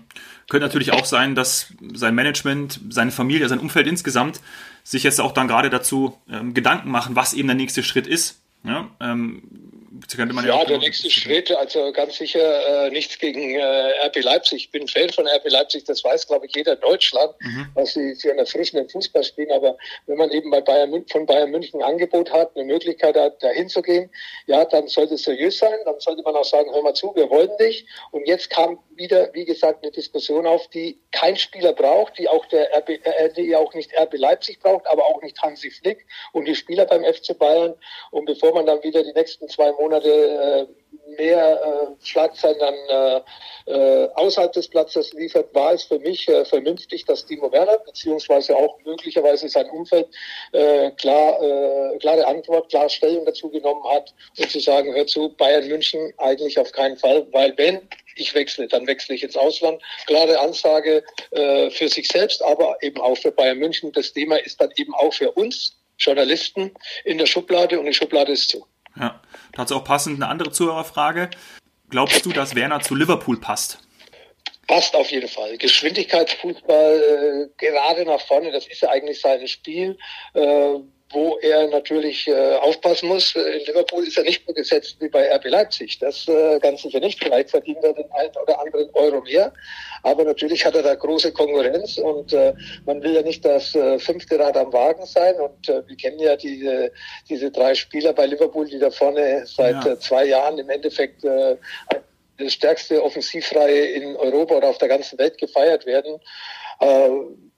Könnte 0.49 0.67
natürlich 0.67 0.91
auch 0.91 1.05
sein, 1.05 1.35
dass 1.35 1.73
sein 1.93 2.15
Management, 2.15 2.79
seine 2.89 3.11
Familie, 3.11 3.47
sein 3.47 3.59
Umfeld 3.59 3.87
insgesamt 3.87 4.41
sich 4.83 5.03
jetzt 5.03 5.21
auch 5.21 5.31
dann 5.31 5.47
gerade 5.47 5.69
dazu 5.69 6.17
ähm, 6.29 6.53
Gedanken 6.53 6.91
machen, 6.91 7.15
was 7.15 7.33
eben 7.33 7.47
der 7.47 7.55
nächste 7.55 7.83
Schritt 7.83 8.07
ist. 8.07 8.41
Ja, 8.63 8.89
ähm, 8.99 9.43
könnte 10.15 10.33
man 10.33 10.45
ja, 10.45 10.59
ja 10.59 10.65
der 10.65 10.77
nächste 10.77 11.09
Schritt, 11.09 11.51
also 11.51 11.91
ganz 11.91 12.15
sicher 12.15 12.85
äh, 12.85 12.89
nichts 12.91 13.19
gegen 13.19 13.55
äh, 13.55 14.07
RB 14.07 14.23
Leipzig. 14.23 14.63
Ich 14.63 14.71
bin 14.71 14.87
Fan 14.87 15.09
von 15.09 15.27
RB 15.27 15.49
Leipzig, 15.49 15.83
das 15.83 16.03
weiß, 16.03 16.27
glaube 16.27 16.45
ich, 16.45 16.55
jeder 16.55 16.73
in 16.73 16.79
Deutschland, 16.79 17.33
mhm. 17.41 17.67
was 17.73 17.93
sie 17.93 18.15
für 18.15 18.29
einen 18.29 18.39
erfrischenden 18.39 18.87
Fußball 18.87 19.23
spielen. 19.23 19.51
Aber 19.51 19.77
wenn 20.07 20.17
man 20.17 20.31
eben 20.31 20.49
bei 20.49 20.61
Bayern, 20.61 21.05
von 21.11 21.25
Bayern 21.25 21.51
München 21.51 21.81
ein 21.81 21.91
Angebot 21.91 22.31
hat, 22.31 22.55
eine 22.55 22.63
Möglichkeit 22.63 23.17
hat, 23.17 23.43
da 23.43 23.49
hinzugehen, 23.49 24.09
ja, 24.47 24.63
dann 24.63 24.87
sollte 24.87 25.15
es 25.15 25.23
seriös 25.23 25.57
sein. 25.57 25.77
Dann 25.83 25.99
sollte 25.99 26.21
man 26.23 26.35
auch 26.35 26.45
sagen, 26.45 26.71
hör 26.73 26.83
mal 26.83 26.93
zu, 26.93 27.13
wir 27.15 27.29
wollen 27.29 27.51
dich. 27.59 27.85
Und 28.11 28.25
jetzt 28.27 28.49
kam 28.49 28.79
wieder, 28.95 29.33
wie 29.33 29.45
gesagt, 29.45 29.83
eine 29.83 29.91
Diskussion 29.91 30.47
auf, 30.47 30.69
die 30.69 31.01
kein 31.11 31.35
Spieler 31.35 31.73
braucht, 31.73 32.17
die 32.17 32.29
auch 32.29 32.45
der 32.45 32.69
RB, 32.77 32.89
äh, 32.89 33.29
die 33.35 33.53
auch 33.57 33.73
nicht 33.73 33.91
RB 33.99 34.13
Leipzig 34.17 34.61
braucht, 34.61 34.87
aber 34.87 35.05
auch 35.05 35.21
nicht 35.21 35.41
Hansi 35.41 35.69
Flick 35.69 36.05
und 36.31 36.45
die 36.45 36.55
Spieler 36.55 36.85
beim 36.85 37.03
FC 37.03 37.37
Bayern. 37.37 37.73
Und 38.11 38.25
bevor 38.25 38.53
man 38.53 38.65
dann 38.65 38.81
wieder 38.83 39.03
die 39.03 39.11
nächsten 39.11 39.49
zwei 39.49 39.71
Monate 39.73 39.80
äh, 39.89 40.67
mehr 41.17 41.61
äh, 41.61 42.05
Schlagzeilen 42.05 42.57
dann 42.59 43.23
äh, 43.67 44.07
außerhalb 44.15 44.51
des 44.53 44.67
Platzes 44.67 45.13
liefert, 45.13 45.53
war 45.53 45.73
es 45.73 45.83
für 45.83 45.99
mich 45.99 46.25
vernünftig, 46.45 47.05
dass 47.05 47.25
Timo 47.25 47.51
Werner 47.51 47.77
beziehungsweise 47.79 48.55
auch 48.55 48.79
möglicherweise 48.83 49.47
sein 49.49 49.69
Umfeld 49.69 50.07
klar, 50.97 51.39
klare 51.99 52.25
Antwort, 52.25 52.69
klar 52.69 52.89
Stellung 52.89 53.23
dazu 53.25 53.49
genommen 53.49 53.83
hat 53.83 54.13
und 54.39 54.49
zu 54.49 54.59
sagen, 54.59 54.93
hör 54.95 55.05
zu, 55.05 55.29
Bayern 55.37 55.67
München 55.67 56.11
eigentlich 56.17 56.57
auf 56.57 56.71
keinen 56.71 56.97
Fall, 56.97 57.27
weil 57.31 57.55
wenn 57.57 57.87
ich 58.15 58.33
wechsle, 58.33 58.67
dann 58.67 58.87
wechsle 58.87 59.15
ich 59.15 59.23
ins 59.23 59.37
Ausland. 59.37 59.81
Klare 60.07 60.39
Ansage 60.39 61.03
äh, 61.31 61.69
für 61.69 61.87
sich 61.87 62.07
selbst, 62.07 62.43
aber 62.43 62.77
eben 62.81 62.99
auch 62.99 63.17
für 63.17 63.31
Bayern 63.31 63.59
München. 63.59 63.91
Das 63.91 64.13
Thema 64.13 64.37
ist 64.37 64.59
dann 64.59 64.71
eben 64.75 64.93
auch 64.95 65.13
für 65.13 65.31
uns 65.31 65.77
Journalisten 65.97 66.73
in 67.05 67.17
der 67.17 67.25
Schublade 67.25 67.79
und 67.79 67.85
die 67.85 67.93
Schublade 67.93 68.31
ist 68.31 68.49
zu. 68.49 68.65
Ja, 68.97 69.21
dazu 69.53 69.75
auch 69.75 69.83
passend 69.83 70.21
eine 70.21 70.29
andere 70.29 70.51
Zuhörerfrage. 70.51 71.29
Glaubst 71.89 72.25
du, 72.25 72.31
dass 72.31 72.55
Werner 72.55 72.81
zu 72.81 72.95
Liverpool 72.95 73.39
passt? 73.39 73.79
Passt 74.67 74.95
auf 74.95 75.11
jeden 75.11 75.27
Fall. 75.27 75.57
Geschwindigkeitsfußball, 75.57 77.03
äh, 77.03 77.49
gerade 77.57 78.05
nach 78.05 78.21
vorne, 78.21 78.51
das 78.51 78.67
ist 78.67 78.81
ja 78.81 78.89
eigentlich 78.89 79.19
sein 79.19 79.45
Spiel. 79.47 79.97
Äh, 80.33 80.75
wo 81.11 81.37
er 81.39 81.67
natürlich 81.67 82.27
äh, 82.27 82.55
aufpassen 82.55 83.09
muss. 83.09 83.35
In 83.35 83.65
Liverpool 83.65 84.05
ist 84.05 84.17
er 84.17 84.23
nicht 84.23 84.43
so 84.47 84.53
gesetzt 84.53 84.97
wie 84.99 85.09
bei 85.09 85.33
RB 85.35 85.45
Leipzig. 85.45 85.99
Das 85.99 86.27
äh, 86.27 86.59
ganz 86.59 86.81
sicher 86.81 86.99
nicht. 86.99 87.23
Vielleicht 87.23 87.49
verdient 87.49 87.83
er 87.83 87.93
den 87.93 88.11
einen 88.11 88.35
oder 88.41 88.59
anderen 88.59 88.89
Euro 88.93 89.21
mehr. 89.21 89.53
Aber 90.03 90.23
natürlich 90.23 90.65
hat 90.65 90.75
er 90.75 90.83
da 90.83 90.95
große 90.95 91.31
Konkurrenz 91.31 91.97
und 91.97 92.33
äh, 92.33 92.53
man 92.85 93.01
will 93.03 93.13
ja 93.13 93.21
nicht 93.21 93.45
das 93.45 93.75
äh, 93.75 93.99
fünfte 93.99 94.39
Rad 94.39 94.57
am 94.57 94.73
Wagen 94.73 95.05
sein. 95.05 95.35
Und 95.35 95.69
äh, 95.69 95.87
wir 95.87 95.95
kennen 95.95 96.19
ja 96.19 96.35
diese, 96.35 96.91
diese 97.29 97.51
drei 97.51 97.75
Spieler 97.75 98.13
bei 98.13 98.25
Liverpool, 98.25 98.67
die 98.67 98.79
da 98.79 98.91
vorne 98.91 99.45
seit 99.45 99.83
ja. 99.85 99.91
äh, 99.91 99.99
zwei 99.99 100.25
Jahren 100.25 100.57
im 100.57 100.69
Endeffekt 100.69 101.23
äh, 101.23 101.55
das 102.37 102.53
stärkste 102.53 103.03
Offensivreihe 103.03 103.85
in 103.85 104.15
Europa 104.15 104.55
oder 104.55 104.69
auf 104.69 104.77
der 104.77 104.87
ganzen 104.87 105.17
Welt 105.19 105.37
gefeiert 105.37 105.85
werden. 105.85 106.19
Äh, 106.81 107.09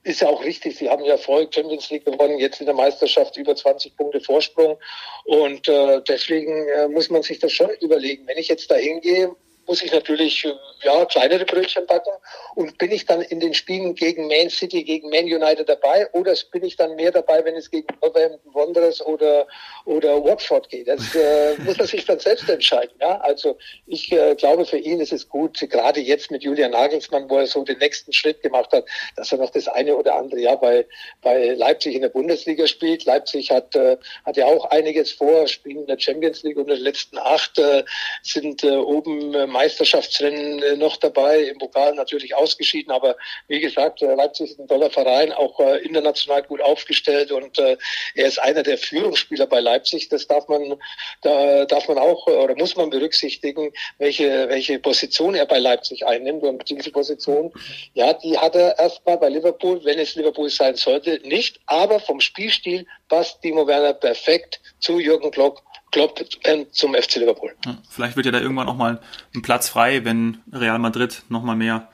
ist 0.04 0.20
ja 0.20 0.28
auch 0.28 0.44
richtig. 0.44 0.76
Sie 0.76 0.88
haben 0.88 1.02
ja 1.04 1.12
Erfolg, 1.12 1.54
Champions 1.54 1.90
League 1.90 2.04
gewonnen, 2.04 2.38
jetzt 2.38 2.60
in 2.60 2.66
der 2.66 2.74
Meisterschaft 2.74 3.36
über 3.38 3.56
20 3.56 3.96
Punkte 3.96 4.20
Vorsprung. 4.20 4.78
Und 5.24 5.66
äh, 5.66 6.02
deswegen 6.06 6.68
äh, 6.68 6.88
muss 6.88 7.08
man 7.08 7.22
sich 7.22 7.38
das 7.38 7.52
schon 7.52 7.70
überlegen. 7.80 8.26
Wenn 8.26 8.36
ich 8.36 8.48
jetzt 8.48 8.70
da 8.70 8.74
hingehe, 8.74 9.34
muss 9.66 9.82
ich 9.82 9.92
natürlich 9.92 10.44
äh, 10.44 10.54
ja, 10.82 11.04
kleinere 11.06 11.44
Brötchen 11.44 11.86
backen. 11.86 12.12
Und 12.54 12.78
bin 12.78 12.92
ich 12.92 13.06
dann 13.06 13.22
in 13.22 13.40
den 13.40 13.54
Spielen 13.54 13.94
gegen 13.94 14.28
Man 14.28 14.50
City, 14.50 14.84
gegen 14.84 15.10
Man 15.10 15.24
United 15.24 15.68
dabei 15.68 16.08
oder 16.12 16.34
bin 16.52 16.64
ich 16.64 16.76
dann 16.76 16.94
mehr 16.96 17.10
dabei, 17.10 17.44
wenn 17.44 17.54
es 17.56 17.70
gegen 17.70 17.86
Wolverhampton 18.00 18.54
Wanderers 18.54 19.04
oder, 19.04 19.46
oder 19.84 20.22
Watford 20.22 20.68
geht? 20.68 20.88
Das 20.88 21.14
äh, 21.14 21.54
muss 21.64 21.78
man 21.78 21.86
sich 21.86 22.04
dann 22.04 22.18
selbst 22.18 22.48
entscheiden. 22.48 22.94
Ja? 23.00 23.18
Also 23.20 23.56
ich 23.86 24.12
äh, 24.12 24.34
glaube, 24.34 24.64
für 24.64 24.78
ihn 24.78 25.00
ist 25.00 25.12
es 25.12 25.28
gut, 25.28 25.58
gerade 25.70 26.00
jetzt 26.00 26.30
mit 26.30 26.42
Julian 26.42 26.72
Nagelsmann, 26.72 27.28
wo 27.28 27.38
er 27.38 27.46
so 27.46 27.64
den 27.64 27.78
nächsten 27.78 28.12
Schritt 28.12 28.42
gemacht 28.42 28.72
hat, 28.72 28.84
dass 29.16 29.32
er 29.32 29.38
noch 29.38 29.50
das 29.50 29.68
eine 29.68 29.96
oder 29.96 30.14
andere 30.14 30.40
Jahr 30.40 30.60
bei, 30.60 30.86
bei 31.22 31.48
Leipzig 31.54 31.94
in 31.94 32.02
der 32.02 32.08
Bundesliga 32.08 32.66
spielt. 32.66 33.04
Leipzig 33.04 33.50
hat, 33.50 33.74
äh, 33.74 33.96
hat 34.24 34.36
ja 34.36 34.46
auch 34.46 34.66
einiges 34.66 35.12
vor, 35.12 35.46
spielen 35.46 35.80
in 35.80 35.86
der 35.86 35.98
Champions 35.98 36.42
League 36.42 36.56
und 36.56 36.68
in 36.68 36.76
den 36.76 36.84
letzten 36.84 37.18
acht 37.18 37.58
äh, 37.58 37.84
sind 38.22 38.62
äh, 38.64 38.76
oben 38.76 39.34
Meisterschaftsrennen 39.54 40.62
äh, 40.62 40.76
noch 40.76 40.96
dabei, 40.98 41.44
im 41.44 41.58
Pokal 41.58 41.94
natürlich 41.94 42.34
ausgeschieden, 42.34 42.92
aber 42.92 43.16
wie 43.48 43.60
gesagt, 43.60 44.02
äh, 44.02 44.14
Leipzig 44.14 44.50
ist 44.50 44.58
ein 44.60 44.68
toller 44.68 44.90
Verein, 44.90 45.32
auch 45.32 45.58
äh, 45.60 45.78
international 45.78 46.42
gut 46.42 46.60
aufgestellt. 46.60 47.32
Und 47.32 47.58
er 47.58 47.78
ist 48.26 48.38
einer 48.38 48.62
der 48.62 48.76
Führungsspieler 48.76 49.46
bei 49.46 49.60
Leipzig. 49.60 50.08
Das 50.08 50.26
darf 50.26 50.48
man, 50.48 50.74
da 51.22 51.64
darf 51.66 51.88
man 51.88 51.98
auch 51.98 52.26
oder 52.26 52.54
muss 52.56 52.74
man 52.76 52.90
berücksichtigen, 52.90 53.72
welche, 53.98 54.48
welche 54.48 54.78
Position 54.78 55.34
er 55.34 55.46
bei 55.46 55.58
Leipzig 55.58 56.06
einnimmt. 56.06 56.42
Und 56.42 56.68
diese 56.68 56.90
Position, 56.90 57.52
ja, 57.94 58.12
die 58.12 58.36
hat 58.36 58.56
er 58.56 58.78
erstmal 58.78 59.18
bei 59.18 59.28
Liverpool, 59.28 59.84
wenn 59.84 59.98
es 59.98 60.16
Liverpool 60.16 60.50
sein 60.50 60.74
sollte, 60.74 61.20
nicht, 61.24 61.60
aber 61.66 62.00
vom 62.00 62.20
Spielstil 62.20 62.86
passt 63.08 63.40
Timo 63.42 63.66
Werner 63.66 63.94
perfekt 63.94 64.60
zu 64.80 64.98
Jürgen 64.98 65.30
Klopp 65.30 65.62
Klopp 65.94 66.20
äh, 66.42 66.66
zum 66.72 66.92
FC 66.94 67.16
Liverpool. 67.16 67.52
Ja, 67.64 67.78
vielleicht 67.88 68.16
wird 68.16 68.26
ja 68.26 68.32
da 68.32 68.40
irgendwann 68.40 68.68
auch 68.68 68.74
mal 68.74 69.00
ein 69.32 69.42
Platz 69.42 69.68
frei, 69.68 70.04
wenn 70.04 70.38
Real 70.52 70.80
Madrid 70.80 71.22
noch 71.28 71.44
mal 71.44 71.54
mehr 71.54 71.88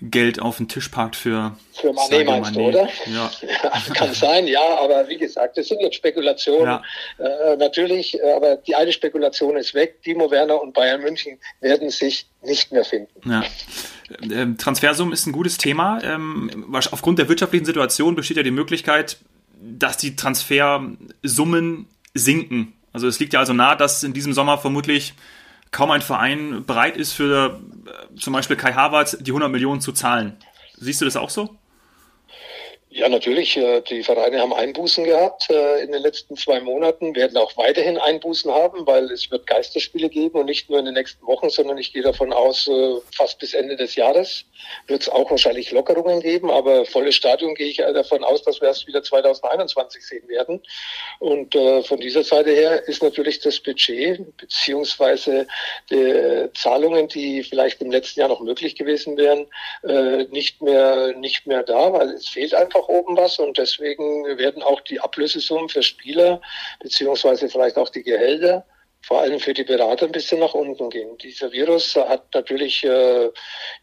Geld 0.00 0.40
auf 0.40 0.56
den 0.56 0.68
Tisch 0.68 0.88
packt 0.88 1.14
für 1.14 1.56
für 1.74 1.88
Mané 1.88 2.24
meinst 2.24 2.56
du, 2.56 2.60
oder? 2.60 2.88
Ja. 3.06 3.30
Kann 3.92 4.14
sein, 4.14 4.46
ja, 4.46 4.78
aber 4.80 5.08
wie 5.08 5.18
gesagt, 5.18 5.58
das 5.58 5.68
sind 5.68 5.80
jetzt 5.82 5.96
Spekulationen. 5.96 6.80
Ja. 7.18 7.52
Äh, 7.52 7.56
natürlich, 7.58 8.18
äh, 8.18 8.32
aber 8.32 8.56
die 8.56 8.74
eine 8.74 8.92
Spekulation 8.92 9.56
ist 9.56 9.74
weg. 9.74 10.00
Timo 10.02 10.30
Werner 10.30 10.62
und 10.62 10.72
Bayern 10.72 11.02
München 11.02 11.38
werden 11.60 11.90
sich 11.90 12.26
nicht 12.42 12.72
mehr 12.72 12.84
finden. 12.84 13.30
Ja. 13.30 13.44
Ähm, 14.22 14.56
Transfersummen 14.56 15.12
ist 15.12 15.26
ein 15.26 15.32
gutes 15.32 15.58
Thema. 15.58 16.00
Ähm, 16.02 16.74
aufgrund 16.90 17.18
der 17.18 17.28
wirtschaftlichen 17.28 17.66
Situation 17.66 18.14
besteht 18.14 18.38
ja 18.38 18.42
die 18.42 18.50
Möglichkeit, 18.52 19.18
dass 19.60 19.98
die 19.98 20.16
Transfersummen 20.16 21.88
sinken 22.14 22.72
also 22.92 23.06
es 23.06 23.18
liegt 23.18 23.32
ja 23.32 23.40
also 23.40 23.52
nahe, 23.52 23.76
dass 23.76 24.02
in 24.02 24.12
diesem 24.12 24.32
Sommer 24.32 24.58
vermutlich 24.58 25.14
kaum 25.70 25.90
ein 25.90 26.00
Verein 26.00 26.64
bereit 26.64 26.96
ist, 26.96 27.12
für 27.12 27.60
äh, 27.86 28.16
zum 28.18 28.32
Beispiel 28.32 28.56
Kai 28.56 28.72
Havertz 28.72 29.16
die 29.20 29.30
100 29.30 29.50
Millionen 29.50 29.80
zu 29.80 29.92
zahlen. 29.92 30.36
Siehst 30.76 31.00
du 31.00 31.04
das 31.04 31.16
auch 31.16 31.30
so? 31.30 31.56
Ja, 32.98 33.08
natürlich. 33.08 33.56
Äh, 33.56 33.80
die 33.82 34.02
Vereine 34.02 34.40
haben 34.40 34.52
Einbußen 34.52 35.04
gehabt 35.04 35.48
äh, 35.50 35.84
in 35.84 35.92
den 35.92 36.02
letzten 36.02 36.36
zwei 36.36 36.58
Monaten, 36.58 37.14
werden 37.14 37.36
auch 37.36 37.56
weiterhin 37.56 37.96
Einbußen 37.96 38.52
haben, 38.52 38.88
weil 38.88 39.04
es 39.12 39.30
wird 39.30 39.46
Geisterspiele 39.46 40.08
geben 40.08 40.40
und 40.40 40.46
nicht 40.46 40.68
nur 40.68 40.80
in 40.80 40.84
den 40.84 40.94
nächsten 40.94 41.24
Wochen, 41.24 41.48
sondern 41.48 41.78
ich 41.78 41.92
gehe 41.92 42.02
davon 42.02 42.32
aus, 42.32 42.66
äh, 42.66 42.96
fast 43.14 43.38
bis 43.38 43.54
Ende 43.54 43.76
des 43.76 43.94
Jahres 43.94 44.46
wird 44.88 45.02
es 45.02 45.08
auch 45.08 45.30
wahrscheinlich 45.30 45.70
Lockerungen 45.70 46.20
geben, 46.20 46.50
aber 46.50 46.84
volles 46.86 47.14
Stadion 47.14 47.54
gehe 47.54 47.68
ich 47.68 47.76
davon 47.76 48.24
aus, 48.24 48.42
dass 48.42 48.60
wir 48.60 48.66
erst 48.66 48.88
wieder 48.88 49.04
2021 49.04 50.04
sehen 50.04 50.28
werden. 50.28 50.60
Und 51.20 51.54
von 51.86 52.00
dieser 52.00 52.24
Seite 52.24 52.50
her 52.50 52.82
ist 52.88 53.00
natürlich 53.00 53.38
das 53.38 53.60
Budget 53.60 54.36
beziehungsweise 54.36 55.46
die 55.90 56.48
Zahlungen, 56.54 57.06
die 57.06 57.44
vielleicht 57.44 57.80
im 57.80 57.92
letzten 57.92 58.18
Jahr 58.18 58.28
noch 58.28 58.40
möglich 58.40 58.74
gewesen 58.74 59.16
wären, 59.16 59.46
nicht 60.32 60.60
mehr 60.60 61.14
nicht 61.16 61.46
mehr 61.46 61.62
da, 61.62 61.92
weil 61.92 62.08
es 62.10 62.28
fehlt 62.28 62.54
einfach 62.54 62.87
oben 62.88 63.16
was 63.16 63.38
und 63.38 63.58
deswegen 63.58 64.24
werden 64.38 64.62
auch 64.62 64.80
die 64.80 65.00
Ablösesummen 65.00 65.68
für 65.68 65.82
Spieler 65.82 66.40
beziehungsweise 66.80 67.48
vielleicht 67.48 67.76
auch 67.76 67.88
die 67.90 68.02
Gehälter 68.02 68.64
vor 69.02 69.20
allem 69.20 69.40
für 69.40 69.54
die 69.54 69.64
Berater 69.64 70.06
ein 70.06 70.12
bisschen 70.12 70.40
nach 70.40 70.54
unten 70.54 70.90
gehen. 70.90 71.16
Dieser 71.18 71.52
Virus 71.52 71.96
hat 71.96 72.26
natürlich 72.34 72.84
äh, 72.84 73.30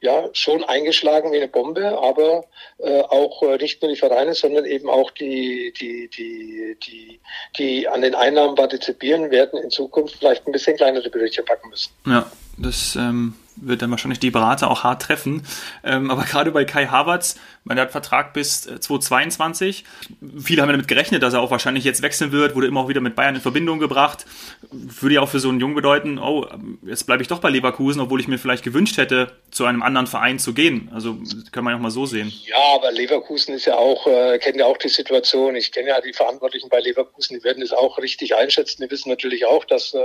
ja 0.02 0.30
schon 0.34 0.64
eingeschlagen 0.64 1.32
wie 1.32 1.38
eine 1.38 1.48
Bombe, 1.48 1.98
aber 1.98 2.46
äh, 2.80 3.02
auch 3.02 3.42
äh, 3.44 3.58
nicht 3.58 3.82
nur 3.82 3.90
die 3.90 3.98
Vereine, 3.98 4.34
sondern 4.34 4.66
eben 4.66 4.90
auch 4.90 5.12
die, 5.12 5.74
die, 5.80 6.10
die, 6.10 6.78
die, 6.86 7.20
die 7.58 7.88
an 7.88 8.02
den 8.02 8.14
Einnahmen 8.14 8.56
partizipieren, 8.56 9.32
werden 9.32 9.60
in 9.60 9.70
Zukunft 9.72 10.18
vielleicht 10.18 10.46
ein 10.48 10.52
bisschen 10.52 10.76
kleinere 10.76 11.10
Brötchen 11.10 11.46
packen 11.46 11.70
müssen. 11.70 11.92
Ja, 12.06 12.30
das 12.58 12.96
ähm, 12.96 13.34
wird 13.56 13.82
dann 13.82 13.92
wahrscheinlich 13.92 14.20
die 14.20 14.32
Berater 14.32 14.70
auch 14.70 14.84
hart 14.84 15.02
treffen. 15.02 15.44
Ähm, 15.84 16.12
aber 16.12 16.24
gerade 16.30 16.52
bei 16.52 16.66
Kai 16.66 16.88
Havertz, 16.88 17.36
man 17.64 17.80
hat 17.80 17.92
Vertrag 17.92 18.34
bis 18.34 18.62
2022. 18.62 19.84
Äh, 19.84 20.40
Viele 20.40 20.62
haben 20.62 20.70
damit 20.70 20.88
gerechnet, 20.88 21.24
dass 21.24 21.34
er 21.34 21.42
auch 21.42 21.52
wahrscheinlich 21.52 21.84
jetzt 21.84 22.02
wechseln 22.02 22.32
wird, 22.32 22.56
wurde 22.56 22.68
immer 22.68 22.82
auch 22.82 22.90
wieder 22.90 23.02
mit 23.02 23.16
Bayern 23.16 23.36
in 23.36 23.42
Verbindung 23.42 23.80
gebracht. 23.80 24.26
Würde 24.72 25.16
ja 25.16 25.22
auch 25.22 25.30
für 25.30 25.40
so 25.40 25.50
einen 25.50 25.60
Jungen 25.60 25.76
bedeuten, 25.76 26.20
oh, 26.20 26.46
jetzt 26.86 27.06
bleibe 27.06 27.22
ich 27.22 27.28
doch 27.28 27.40
bei 27.40 27.50
Leverkusen, 27.50 28.02
obwohl 28.02 28.20
ich 28.20 28.28
mir 28.28 28.38
vielleicht 28.38 28.64
gewünscht 28.64 28.98
hätte, 28.98 29.32
zu 29.52 29.66
einem 29.66 29.82
anderen 29.84 30.08
Verein 30.08 30.40
zu 30.40 30.54
gehen. 30.54 30.90
Also 30.94 31.18
kann 31.52 31.64
man 31.64 31.74
ja 31.74 31.78
auch 31.78 31.82
mal 31.82 31.92
so 31.92 32.06
sehen. 32.06 32.32
Ja, 32.46 32.76
aber 32.76 32.92
Leverkusen 32.92 33.56
ist 33.56 33.66
ja 33.66 33.76
auch, 33.76 34.06
äh, 34.08 34.38
kennt 34.40 34.58
ja 34.58 34.66
auch 34.66 34.78
die 34.78 34.90
Situation. 34.90 35.56
Ich 35.56 35.72
kenne 35.72 35.90
ja 35.90 36.02
die 36.02 36.14
Verantwortlichen 36.14 36.70
bei 36.70 36.80
Leverkusen, 36.80 37.38
die 37.38 37.44
werden 37.44 37.64
es 37.64 37.72
auch 37.72 37.98
richtig 37.98 38.36
einschätzen. 38.36 38.84
Die 38.84 38.92
wissen 38.92 39.10
natürlich 39.10 39.46
auch, 39.46 39.66
dass, 39.66 39.96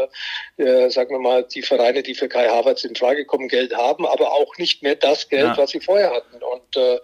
äh, 0.57 0.62
äh 0.62 0.90
sagen 0.90 1.11
wir 1.11 1.21
mal, 1.21 1.45
die 1.45 1.62
Vereine, 1.62 2.02
die 2.02 2.14
für 2.14 2.28
Kai 2.28 2.39
Havertz 2.49 2.85
in 2.85 2.94
Frage 2.94 3.25
kommen, 3.25 3.49
Geld 3.49 3.75
haben, 3.75 4.06
aber 4.06 4.32
auch 4.32 4.56
nicht 4.59 4.82
mehr 4.82 4.94
das 4.94 5.28
Geld, 5.28 5.42
ja. 5.42 5.56
was 5.56 5.70
sie 5.70 5.80
vorher 5.80 6.11
hatten. 6.12 6.42
Und 6.42 6.76
äh, 6.76 6.99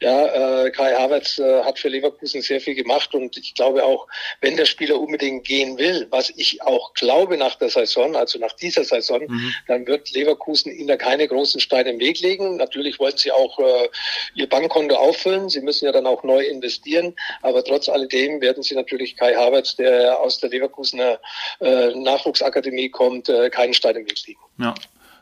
ja, 0.00 0.64
äh, 0.64 0.70
Kai 0.70 0.94
Havertz 0.94 1.38
äh, 1.38 1.62
hat 1.62 1.78
für 1.78 1.88
Leverkusen 1.88 2.42
sehr 2.42 2.60
viel 2.60 2.74
gemacht 2.74 3.14
und 3.14 3.36
ich 3.36 3.54
glaube 3.54 3.84
auch, 3.84 4.06
wenn 4.40 4.56
der 4.56 4.66
Spieler 4.66 4.98
unbedingt 4.98 5.46
gehen 5.46 5.78
will, 5.78 6.06
was 6.10 6.30
ich 6.36 6.62
auch 6.62 6.94
glaube 6.94 7.36
nach 7.36 7.56
der 7.56 7.70
Saison, 7.70 8.16
also 8.16 8.38
nach 8.38 8.52
dieser 8.52 8.84
Saison, 8.84 9.22
mhm. 9.26 9.54
dann 9.68 9.86
wird 9.86 10.10
Leverkusen 10.12 10.72
ihnen 10.72 10.88
da 10.88 10.96
keine 10.96 11.26
großen 11.26 11.60
Steine 11.60 11.90
im 11.90 12.00
Weg 12.00 12.20
legen. 12.20 12.56
Natürlich 12.56 12.98
wollen 12.98 13.16
sie 13.16 13.32
auch 13.32 13.58
äh, 13.58 13.88
ihr 14.34 14.48
Bankkonto 14.48 14.94
auffüllen. 14.94 15.48
Sie 15.48 15.60
müssen 15.60 15.84
ja 15.86 15.92
dann 15.92 16.06
auch 16.06 16.22
neu 16.22 16.44
investieren. 16.44 17.14
Aber 17.42 17.64
trotz 17.64 17.88
alledem 17.88 18.40
werden 18.40 18.62
sie 18.62 18.74
natürlich 18.74 19.16
Kai 19.16 19.34
Havertz, 19.34 19.76
der 19.76 20.20
aus 20.20 20.38
der 20.40 20.50
Leverkusener 20.50 21.20
äh, 21.60 21.94
Nachwuchsakademie 21.94 22.90
kommt, 22.90 23.28
äh, 23.28 23.50
keinen 23.50 23.74
Stein 23.74 23.96
im 23.96 24.06
Weg 24.08 24.26
legen. 24.26 24.40
Ja. 24.58 24.74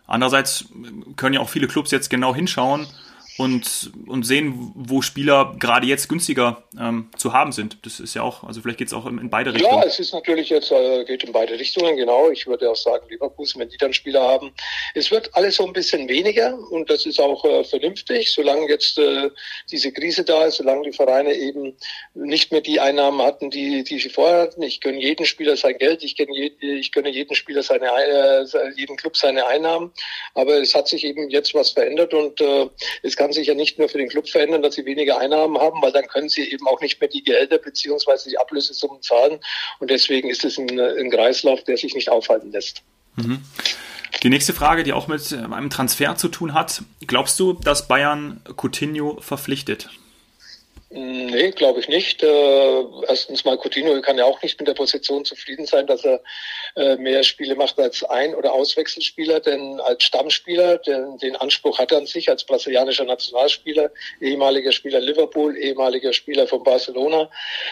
Andererseits 0.06 0.66
können 1.16 1.34
ja 1.34 1.40
auch 1.40 1.48
viele 1.48 1.66
Clubs 1.66 1.90
jetzt 1.90 2.10
genau 2.10 2.34
hinschauen 2.34 2.86
und, 3.36 3.90
und 4.06 4.24
sehen, 4.24 4.72
wo 4.74 5.02
Spieler 5.02 5.56
gerade 5.58 5.86
jetzt 5.86 6.08
günstiger 6.08 6.62
ähm, 6.78 7.10
zu 7.16 7.32
haben 7.32 7.50
sind. 7.50 7.78
Das 7.82 7.98
ist 7.98 8.14
ja 8.14 8.22
auch, 8.22 8.44
also 8.44 8.60
vielleicht 8.60 8.78
geht 8.78 8.88
es 8.88 8.94
auch 8.94 9.06
in, 9.06 9.18
in, 9.18 9.28
beide 9.28 9.52
Richtungen. 9.52 9.80
Ja, 9.80 9.84
es 9.84 9.98
ist 9.98 10.14
natürlich 10.14 10.50
jetzt, 10.50 10.70
äh, 10.70 11.04
geht 11.04 11.24
in 11.24 11.32
beide 11.32 11.58
Richtungen, 11.58 11.96
genau. 11.96 12.30
Ich 12.30 12.46
würde 12.46 12.70
auch 12.70 12.76
sagen, 12.76 13.06
Leverkusen, 13.10 13.60
wenn 13.60 13.68
die 13.68 13.76
dann 13.76 13.92
Spieler 13.92 14.22
haben. 14.22 14.52
Es 14.94 15.10
wird 15.10 15.34
alles 15.34 15.56
so 15.56 15.66
ein 15.66 15.72
bisschen 15.72 16.08
weniger 16.08 16.56
und 16.70 16.88
das 16.90 17.06
ist 17.06 17.20
auch 17.20 17.44
äh, 17.44 17.64
vernünftig, 17.64 18.32
solange 18.32 18.68
jetzt 18.68 18.98
äh, 18.98 19.30
diese 19.70 19.90
Krise 19.90 20.22
da 20.22 20.44
ist, 20.44 20.56
solange 20.56 20.82
die 20.82 20.96
Vereine 20.96 21.34
eben 21.34 21.76
nicht 22.14 22.52
mehr 22.52 22.60
die 22.60 22.78
Einnahmen 22.78 23.20
hatten, 23.20 23.50
die, 23.50 23.82
die 23.82 23.98
sie 23.98 24.10
vorher 24.10 24.42
hatten. 24.42 24.62
Ich 24.62 24.80
gönne 24.80 25.00
jeden 25.00 25.26
Spieler 25.26 25.56
sein 25.56 25.76
Geld, 25.78 26.04
ich 26.04 26.16
gönne, 26.16 26.36
je, 26.36 26.52
ich 26.60 26.92
gönne 26.92 27.08
jeden 27.08 27.34
Spieler 27.34 27.64
seine, 27.64 27.86
äh, 27.86 28.44
jeden 28.76 28.96
Club 28.96 29.16
seine 29.16 29.46
Einnahmen. 29.46 29.92
Aber 30.34 30.60
es 30.60 30.74
hat 30.74 30.86
sich 30.86 31.02
eben 31.04 31.30
jetzt 31.30 31.52
was 31.54 31.70
verändert 31.70 32.14
und 32.14 32.40
äh, 32.40 32.68
es 33.02 33.16
kann 33.16 33.23
kann 33.24 33.32
sich 33.32 33.46
ja 33.46 33.54
nicht 33.54 33.78
nur 33.78 33.88
für 33.88 33.96
den 33.96 34.10
Club 34.10 34.28
verändern, 34.28 34.60
dass 34.60 34.74
sie 34.74 34.84
weniger 34.84 35.18
Einnahmen 35.18 35.56
haben, 35.56 35.80
weil 35.80 35.92
dann 35.92 36.06
können 36.06 36.28
sie 36.28 36.42
eben 36.42 36.68
auch 36.68 36.82
nicht 36.82 37.00
mehr 37.00 37.08
die 37.08 37.24
Gehälter 37.24 37.56
beziehungsweise 37.56 38.28
die 38.28 38.36
Ablösesummen 38.36 39.00
zahlen. 39.00 39.40
Und 39.78 39.90
deswegen 39.90 40.28
ist 40.28 40.44
es 40.44 40.58
ein, 40.58 40.78
ein 40.78 41.10
Kreislauf, 41.10 41.64
der 41.64 41.78
sich 41.78 41.94
nicht 41.94 42.10
aufhalten 42.10 42.52
lässt. 42.52 42.82
Mhm. 43.16 43.42
Die 44.22 44.28
nächste 44.28 44.52
Frage, 44.52 44.82
die 44.82 44.92
auch 44.92 45.08
mit 45.08 45.32
einem 45.32 45.70
Transfer 45.70 46.16
zu 46.16 46.28
tun 46.28 46.52
hat. 46.52 46.82
Glaubst 47.06 47.40
du, 47.40 47.54
dass 47.54 47.88
Bayern 47.88 48.42
Coutinho 48.60 49.18
verpflichtet? 49.22 49.88
Nee, 50.96 51.50
glaube 51.50 51.80
ich 51.80 51.88
nicht. 51.88 52.22
Äh, 52.22 52.84
erstens 53.08 53.44
mal 53.44 53.58
Coutinho 53.58 54.00
kann 54.00 54.16
ja 54.16 54.26
auch 54.26 54.40
nicht 54.42 54.60
mit 54.60 54.68
der 54.68 54.74
Position 54.74 55.24
zufrieden 55.24 55.66
sein, 55.66 55.88
dass 55.88 56.04
er 56.04 56.22
äh, 56.76 56.94
mehr 56.98 57.24
Spiele 57.24 57.56
macht 57.56 57.80
als 57.80 58.04
Ein- 58.04 58.36
oder 58.36 58.52
Auswechselspieler, 58.52 59.40
denn 59.40 59.80
als 59.80 60.04
Stammspieler, 60.04 60.78
denn 60.78 61.18
den 61.18 61.34
Anspruch 61.34 61.80
hat 61.80 61.90
er 61.90 61.98
an 61.98 62.06
sich 62.06 62.30
als 62.30 62.44
brasilianischer 62.44 63.06
Nationalspieler, 63.06 63.90
ehemaliger 64.20 64.70
Spieler 64.70 65.00
Liverpool, 65.00 65.56
ehemaliger 65.56 66.12
Spieler 66.12 66.46
von 66.46 66.62
Barcelona 66.62 67.28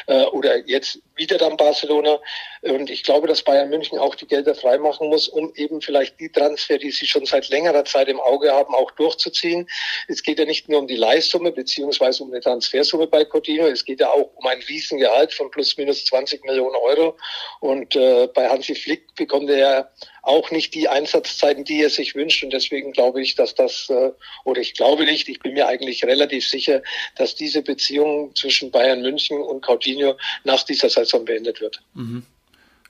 äh, 0.08 0.24
oder 0.24 0.56
jetzt 0.66 0.98
wieder 1.14 1.38
dann 1.38 1.56
Barcelona. 1.56 2.18
Und 2.62 2.90
ich 2.90 3.04
glaube, 3.04 3.28
dass 3.28 3.42
Bayern 3.42 3.70
München 3.70 3.98
auch 3.98 4.16
die 4.16 4.26
Gelder 4.26 4.56
freimachen 4.56 5.08
muss, 5.08 5.28
um 5.28 5.52
eben 5.54 5.80
vielleicht 5.80 6.18
die 6.18 6.30
Transfer, 6.30 6.78
die 6.78 6.90
sie 6.90 7.06
schon 7.06 7.26
seit 7.26 7.48
längerer 7.50 7.84
Zeit 7.84 8.08
im 8.08 8.18
Auge 8.18 8.52
haben, 8.52 8.74
auch 8.74 8.90
durchzuziehen. 8.92 9.68
Es 10.08 10.24
geht 10.24 10.40
ja 10.40 10.44
nicht 10.44 10.68
nur 10.68 10.80
um 10.80 10.88
die 10.88 10.96
Leistsumme 10.96 11.52
beziehungsweise 11.52 12.24
um 12.24 12.32
eine 12.32 12.40
Transfersumme 12.40 13.11
bei 13.12 13.24
Coutinho. 13.24 13.66
Es 13.68 13.84
geht 13.84 14.00
ja 14.00 14.08
auch 14.10 14.32
um 14.34 14.46
ein 14.46 14.60
Riesengehalt 14.68 15.32
von 15.32 15.50
plus 15.52 15.76
minus 15.76 16.04
20 16.06 16.44
Millionen 16.44 16.74
Euro. 16.74 17.16
Und 17.60 17.94
äh, 17.94 18.26
bei 18.34 18.48
Hansi 18.48 18.74
Flick 18.74 19.14
bekommt 19.14 19.48
er 19.50 19.58
ja 19.58 19.90
auch 20.22 20.50
nicht 20.50 20.74
die 20.74 20.88
Einsatzzeiten, 20.88 21.62
die 21.62 21.80
er 21.82 21.90
sich 21.90 22.16
wünscht. 22.16 22.42
Und 22.42 22.52
deswegen 22.52 22.90
glaube 22.90 23.22
ich, 23.22 23.36
dass 23.36 23.54
das, 23.54 23.88
äh, 23.90 24.10
oder 24.44 24.60
ich 24.60 24.74
glaube 24.74 25.04
nicht, 25.04 25.28
ich 25.28 25.38
bin 25.38 25.54
mir 25.54 25.68
eigentlich 25.68 26.04
relativ 26.04 26.48
sicher, 26.48 26.82
dass 27.14 27.36
diese 27.36 27.62
Beziehung 27.62 28.34
zwischen 28.34 28.72
Bayern 28.72 29.02
München 29.02 29.40
und 29.40 29.64
Coutinho 29.64 30.16
nach 30.42 30.64
dieser 30.64 30.90
Saison 30.90 31.24
beendet 31.24 31.60
wird. 31.60 31.80
Mhm. 31.94 32.26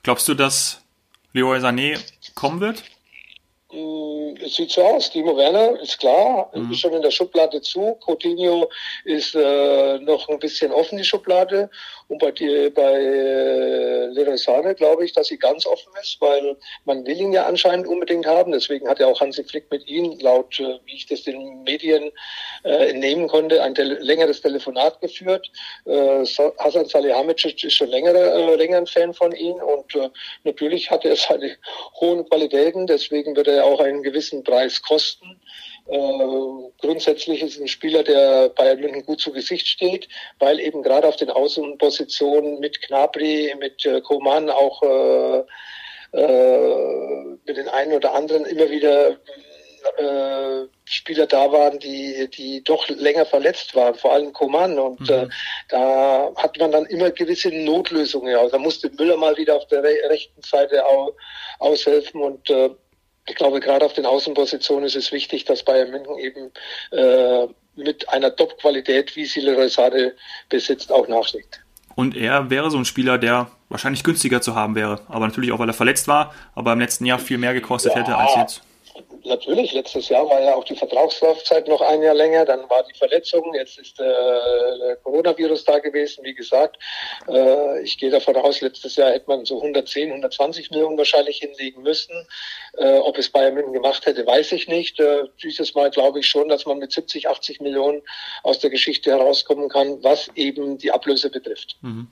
Glaubst 0.02 0.26
du, 0.28 0.34
dass 0.34 0.80
Leroy 1.34 1.58
Sané 1.58 1.98
kommen 2.34 2.60
wird? 2.60 2.82
Mm, 3.72 4.34
es 4.44 4.56
sieht 4.56 4.70
so 4.70 4.82
aus. 4.82 5.10
Timo 5.10 5.36
Werner 5.36 5.80
ist 5.80 5.98
klar, 5.98 6.50
mhm. 6.54 6.70
ist 6.70 6.80
schon 6.80 6.92
in 6.92 7.00
der 7.02 7.10
Schublade 7.10 7.60
zu. 7.62 7.96
Coutinho 8.04 8.68
ist 9.04 9.34
äh, 9.34 9.98
noch 9.98 10.28
ein 10.28 10.38
bisschen 10.38 10.72
offen, 10.72 10.98
die 10.98 11.04
Schublade. 11.04 11.70
Und 12.08 12.18
bei, 12.18 12.30
die, 12.32 12.68
bei 12.68 12.92
äh, 12.92 14.06
Leroy 14.08 14.36
Sane 14.36 14.74
glaube 14.74 15.06
ich, 15.06 15.14
dass 15.14 15.28
sie 15.28 15.38
ganz 15.38 15.64
offen 15.66 15.90
ist, 16.02 16.20
weil 16.20 16.56
man 16.84 17.06
will 17.06 17.18
ihn 17.18 17.32
ja 17.32 17.46
anscheinend 17.46 17.86
unbedingt 17.86 18.26
haben. 18.26 18.52
Deswegen 18.52 18.86
hat 18.86 18.98
ja 18.98 19.06
auch 19.06 19.20
Hansi 19.20 19.42
Flick 19.44 19.70
mit 19.70 19.86
ihm, 19.88 20.18
laut 20.20 20.60
äh, 20.60 20.78
wie 20.84 20.96
ich 20.96 21.06
das 21.06 21.22
den 21.22 21.62
Medien 21.62 22.10
äh, 22.64 22.90
entnehmen 22.90 23.28
konnte, 23.28 23.62
ein 23.62 23.74
tele 23.74 23.94
längeres 24.00 24.42
Telefonat 24.42 25.00
geführt. 25.00 25.50
Äh, 25.86 26.26
Hasan 26.58 26.84
Salihamidzic 26.84 27.64
ist 27.64 27.74
schon 27.74 27.88
länger, 27.88 28.14
äh, 28.14 28.56
länger 28.56 28.78
ein 28.78 28.86
Fan 28.86 29.14
von 29.14 29.32
ihm 29.32 29.54
und 29.54 29.94
äh, 29.94 30.10
natürlich 30.44 30.90
hat 30.90 31.06
er 31.06 31.16
seine 31.16 31.56
hohen 32.00 32.28
Qualitäten. 32.28 32.86
Deswegen 32.86 33.34
wird 33.34 33.48
er 33.48 33.61
auch 33.62 33.80
einen 33.80 34.02
gewissen 34.02 34.44
Preis 34.44 34.82
kosten. 34.82 35.40
Äh, 35.86 35.98
grundsätzlich 36.80 37.42
ist 37.42 37.60
ein 37.60 37.68
Spieler, 37.68 38.02
der 38.02 38.50
Bayern 38.50 38.80
München 38.80 39.04
gut 39.04 39.20
zu 39.20 39.32
Gesicht 39.32 39.66
steht, 39.66 40.08
weil 40.38 40.60
eben 40.60 40.82
gerade 40.82 41.08
auf 41.08 41.16
den 41.16 41.30
Außenpositionen 41.30 42.60
mit 42.60 42.80
Knabri, 42.82 43.54
mit 43.58 43.84
äh, 43.84 44.00
Koman 44.00 44.48
auch 44.48 44.82
äh, 44.82 45.42
äh, 46.12 47.38
mit 47.46 47.56
den 47.56 47.68
einen 47.68 47.94
oder 47.94 48.14
anderen 48.14 48.44
immer 48.44 48.70
wieder 48.70 49.16
äh, 49.96 50.68
Spieler 50.84 51.26
da 51.26 51.50
waren, 51.50 51.78
die, 51.78 52.28
die 52.30 52.62
doch 52.62 52.88
länger 52.88 53.26
verletzt 53.26 53.74
waren, 53.74 53.94
vor 53.94 54.12
allem 54.12 54.32
Koman. 54.32 54.78
Und 54.78 55.00
mhm. 55.00 55.08
äh, 55.08 55.28
da 55.68 56.32
hat 56.36 56.58
man 56.58 56.70
dann 56.70 56.86
immer 56.86 57.10
gewisse 57.10 57.48
Notlösungen. 57.50 58.36
Also 58.36 58.52
da 58.52 58.58
musste 58.58 58.90
Müller 58.90 59.16
mal 59.16 59.36
wieder 59.36 59.56
auf 59.56 59.66
der 59.66 59.82
rechten 59.82 60.42
Seite 60.42 60.86
au 60.86 61.12
aushelfen 61.58 62.22
und 62.22 62.50
äh, 62.50 62.70
ich 63.26 63.34
glaube, 63.36 63.60
gerade 63.60 63.84
auf 63.84 63.92
den 63.92 64.06
Außenpositionen 64.06 64.84
ist 64.84 64.96
es 64.96 65.12
wichtig, 65.12 65.44
dass 65.44 65.64
Bayern 65.64 65.90
München 65.90 66.18
eben 66.18 66.50
äh, 66.90 67.46
mit 67.76 68.08
einer 68.08 68.34
Top-Qualität, 68.34 69.14
wie 69.16 69.24
sie 69.24 69.40
Leroy 69.40 69.68
Sade 69.68 70.14
besitzt, 70.48 70.90
auch 70.90 71.08
nachlegt. 71.08 71.60
Und 71.94 72.16
er 72.16 72.50
wäre 72.50 72.70
so 72.70 72.78
ein 72.78 72.84
Spieler, 72.84 73.18
der 73.18 73.50
wahrscheinlich 73.68 74.02
günstiger 74.02 74.40
zu 74.40 74.54
haben 74.54 74.74
wäre. 74.74 75.00
Aber 75.08 75.26
natürlich 75.26 75.52
auch, 75.52 75.58
weil 75.58 75.68
er 75.68 75.74
verletzt 75.74 76.08
war, 76.08 76.34
aber 76.54 76.72
im 76.72 76.80
letzten 76.80 77.04
Jahr 77.04 77.18
viel 77.18 77.38
mehr 77.38 77.54
gekostet 77.54 77.92
ja. 77.92 78.00
hätte 78.00 78.16
als 78.16 78.34
jetzt 78.36 78.62
natürlich, 79.24 79.72
letztes 79.72 80.08
Jahr 80.08 80.28
war 80.28 80.40
ja 80.40 80.54
auch 80.54 80.64
die 80.64 80.76
Vertragslaufzeit 80.76 81.68
noch 81.68 81.80
ein 81.80 82.02
Jahr 82.02 82.14
länger, 82.14 82.44
dann 82.44 82.68
war 82.70 82.82
die 82.84 82.96
Verletzung, 82.96 83.54
jetzt 83.54 83.78
ist 83.78 83.98
äh, 84.00 84.04
der 84.04 84.96
Coronavirus 85.02 85.64
da 85.64 85.78
gewesen, 85.78 86.24
wie 86.24 86.34
gesagt. 86.34 86.78
Äh, 87.28 87.82
ich 87.82 87.98
gehe 87.98 88.10
davon 88.10 88.36
aus, 88.36 88.60
letztes 88.60 88.96
Jahr 88.96 89.10
hätte 89.10 89.28
man 89.28 89.44
so 89.44 89.56
110, 89.56 90.08
120 90.08 90.70
Millionen 90.70 90.98
wahrscheinlich 90.98 91.38
hinlegen 91.38 91.82
müssen. 91.82 92.14
Äh, 92.78 92.98
ob 92.98 93.18
es 93.18 93.28
Bayern 93.30 93.54
München 93.54 93.72
gemacht 93.72 94.06
hätte, 94.06 94.26
weiß 94.26 94.52
ich 94.52 94.68
nicht. 94.68 94.98
Äh, 95.00 95.24
dieses 95.42 95.74
Mal 95.74 95.90
glaube 95.90 96.20
ich 96.20 96.26
schon, 96.28 96.48
dass 96.48 96.66
man 96.66 96.78
mit 96.78 96.92
70, 96.92 97.28
80 97.28 97.60
Millionen 97.60 98.02
aus 98.42 98.58
der 98.58 98.70
Geschichte 98.70 99.10
herauskommen 99.10 99.68
kann, 99.68 100.02
was 100.02 100.30
eben 100.34 100.78
die 100.78 100.90
Ablöse 100.90 101.30
betrifft. 101.30 101.76
Mhm. 101.82 102.08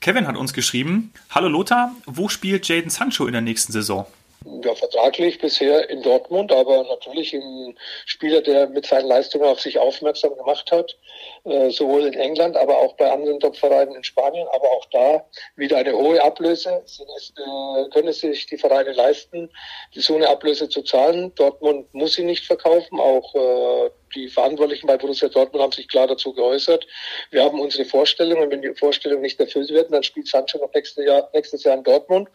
Kevin 0.00 0.26
hat 0.26 0.36
uns 0.36 0.52
geschrieben, 0.52 1.12
Hallo 1.30 1.46
Lothar, 1.46 1.94
wo 2.06 2.28
spielt 2.28 2.66
Jaden 2.66 2.90
Sancho 2.90 3.26
in 3.26 3.32
der 3.32 3.40
nächsten 3.40 3.72
Saison? 3.72 4.04
Ja, 4.44 4.74
vertraglich 4.74 5.38
bisher 5.38 5.88
in 5.90 6.02
Dortmund, 6.02 6.52
aber 6.52 6.84
natürlich 6.84 7.32
ein 7.34 7.76
Spieler, 8.06 8.40
der 8.40 8.68
mit 8.68 8.86
seinen 8.86 9.08
Leistungen 9.08 9.44
auf 9.44 9.60
sich 9.60 9.78
aufmerksam 9.78 10.36
gemacht 10.36 10.70
hat, 10.70 10.96
äh, 11.44 11.70
sowohl 11.70 12.06
in 12.06 12.14
England, 12.14 12.56
aber 12.56 12.78
auch 12.78 12.94
bei 12.94 13.10
anderen 13.10 13.40
Top-Vereinen 13.40 13.94
in 13.94 14.04
Spanien, 14.04 14.46
aber 14.52 14.70
auch 14.72 14.86
da 14.90 15.24
wieder 15.56 15.78
eine 15.78 15.92
hohe 15.92 16.22
Ablöse. 16.22 16.82
Es, 16.84 17.00
äh, 17.00 17.88
können 17.90 18.12
sich 18.12 18.46
die 18.46 18.58
Vereine 18.58 18.92
leisten, 18.92 19.50
so 19.94 20.14
eine 20.14 20.28
Ablöse 20.28 20.68
zu 20.68 20.82
zahlen. 20.82 21.34
Dortmund 21.34 21.92
muss 21.92 22.14
sie 22.14 22.24
nicht 22.24 22.46
verkaufen, 22.46 23.00
auch 23.00 23.34
äh, 23.34 23.90
die 24.14 24.28
Verantwortlichen 24.28 24.86
bei 24.86 24.96
Borussia 24.96 25.28
Dortmund 25.28 25.62
haben 25.62 25.72
sich 25.72 25.88
klar 25.88 26.06
dazu 26.06 26.32
geäußert. 26.32 26.86
Wir 27.30 27.44
haben 27.44 27.60
unsere 27.60 27.84
Vorstellungen. 27.84 28.50
Wenn 28.50 28.62
die 28.62 28.74
Vorstellungen 28.74 29.22
nicht 29.22 29.40
erfüllt 29.40 29.70
werden, 29.70 29.92
dann 29.92 30.02
spielt 30.02 30.28
Sancho 30.28 30.58
noch 30.58 30.72
nächstes 30.74 31.04
Jahr, 31.04 31.30
nächstes 31.32 31.64
Jahr 31.64 31.76
in 31.76 31.84
Dortmund. 31.84 32.28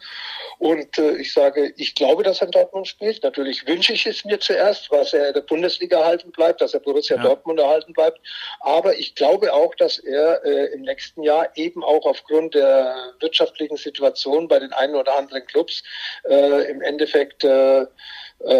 Und 0.58 0.98
äh, 0.98 1.16
ich 1.16 1.32
sage, 1.32 1.72
ich 1.76 1.94
glaube, 1.98 2.22
dass 2.22 2.40
er 2.40 2.46
in 2.46 2.52
Dortmund 2.52 2.88
spielt. 2.88 3.22
Natürlich 3.22 3.66
wünsche 3.66 3.92
ich 3.92 4.06
es 4.06 4.24
mir 4.24 4.38
zuerst, 4.38 4.90
dass 4.90 5.12
er 5.12 5.28
in 5.28 5.34
der 5.34 5.42
Bundesliga 5.42 5.98
erhalten 5.98 6.30
bleibt, 6.30 6.60
dass 6.60 6.72
er 6.72 6.80
Borussia 6.80 7.16
ja. 7.16 7.22
Dortmund 7.22 7.60
erhalten 7.60 7.92
bleibt. 7.92 8.20
Aber 8.60 8.98
ich 8.98 9.14
glaube 9.14 9.52
auch, 9.52 9.74
dass 9.74 9.98
er 9.98 10.44
äh, 10.44 10.72
im 10.72 10.82
nächsten 10.82 11.22
Jahr 11.22 11.48
eben 11.56 11.84
auch 11.84 12.06
aufgrund 12.06 12.54
der 12.54 12.94
wirtschaftlichen 13.20 13.76
Situation 13.76 14.48
bei 14.48 14.58
den 14.58 14.72
einen 14.72 14.94
oder 14.94 15.18
anderen 15.18 15.44
Clubs 15.46 15.82
äh, 16.28 16.70
im 16.70 16.80
Endeffekt 16.80 17.44
äh, 17.44 17.82
äh, 17.82 17.86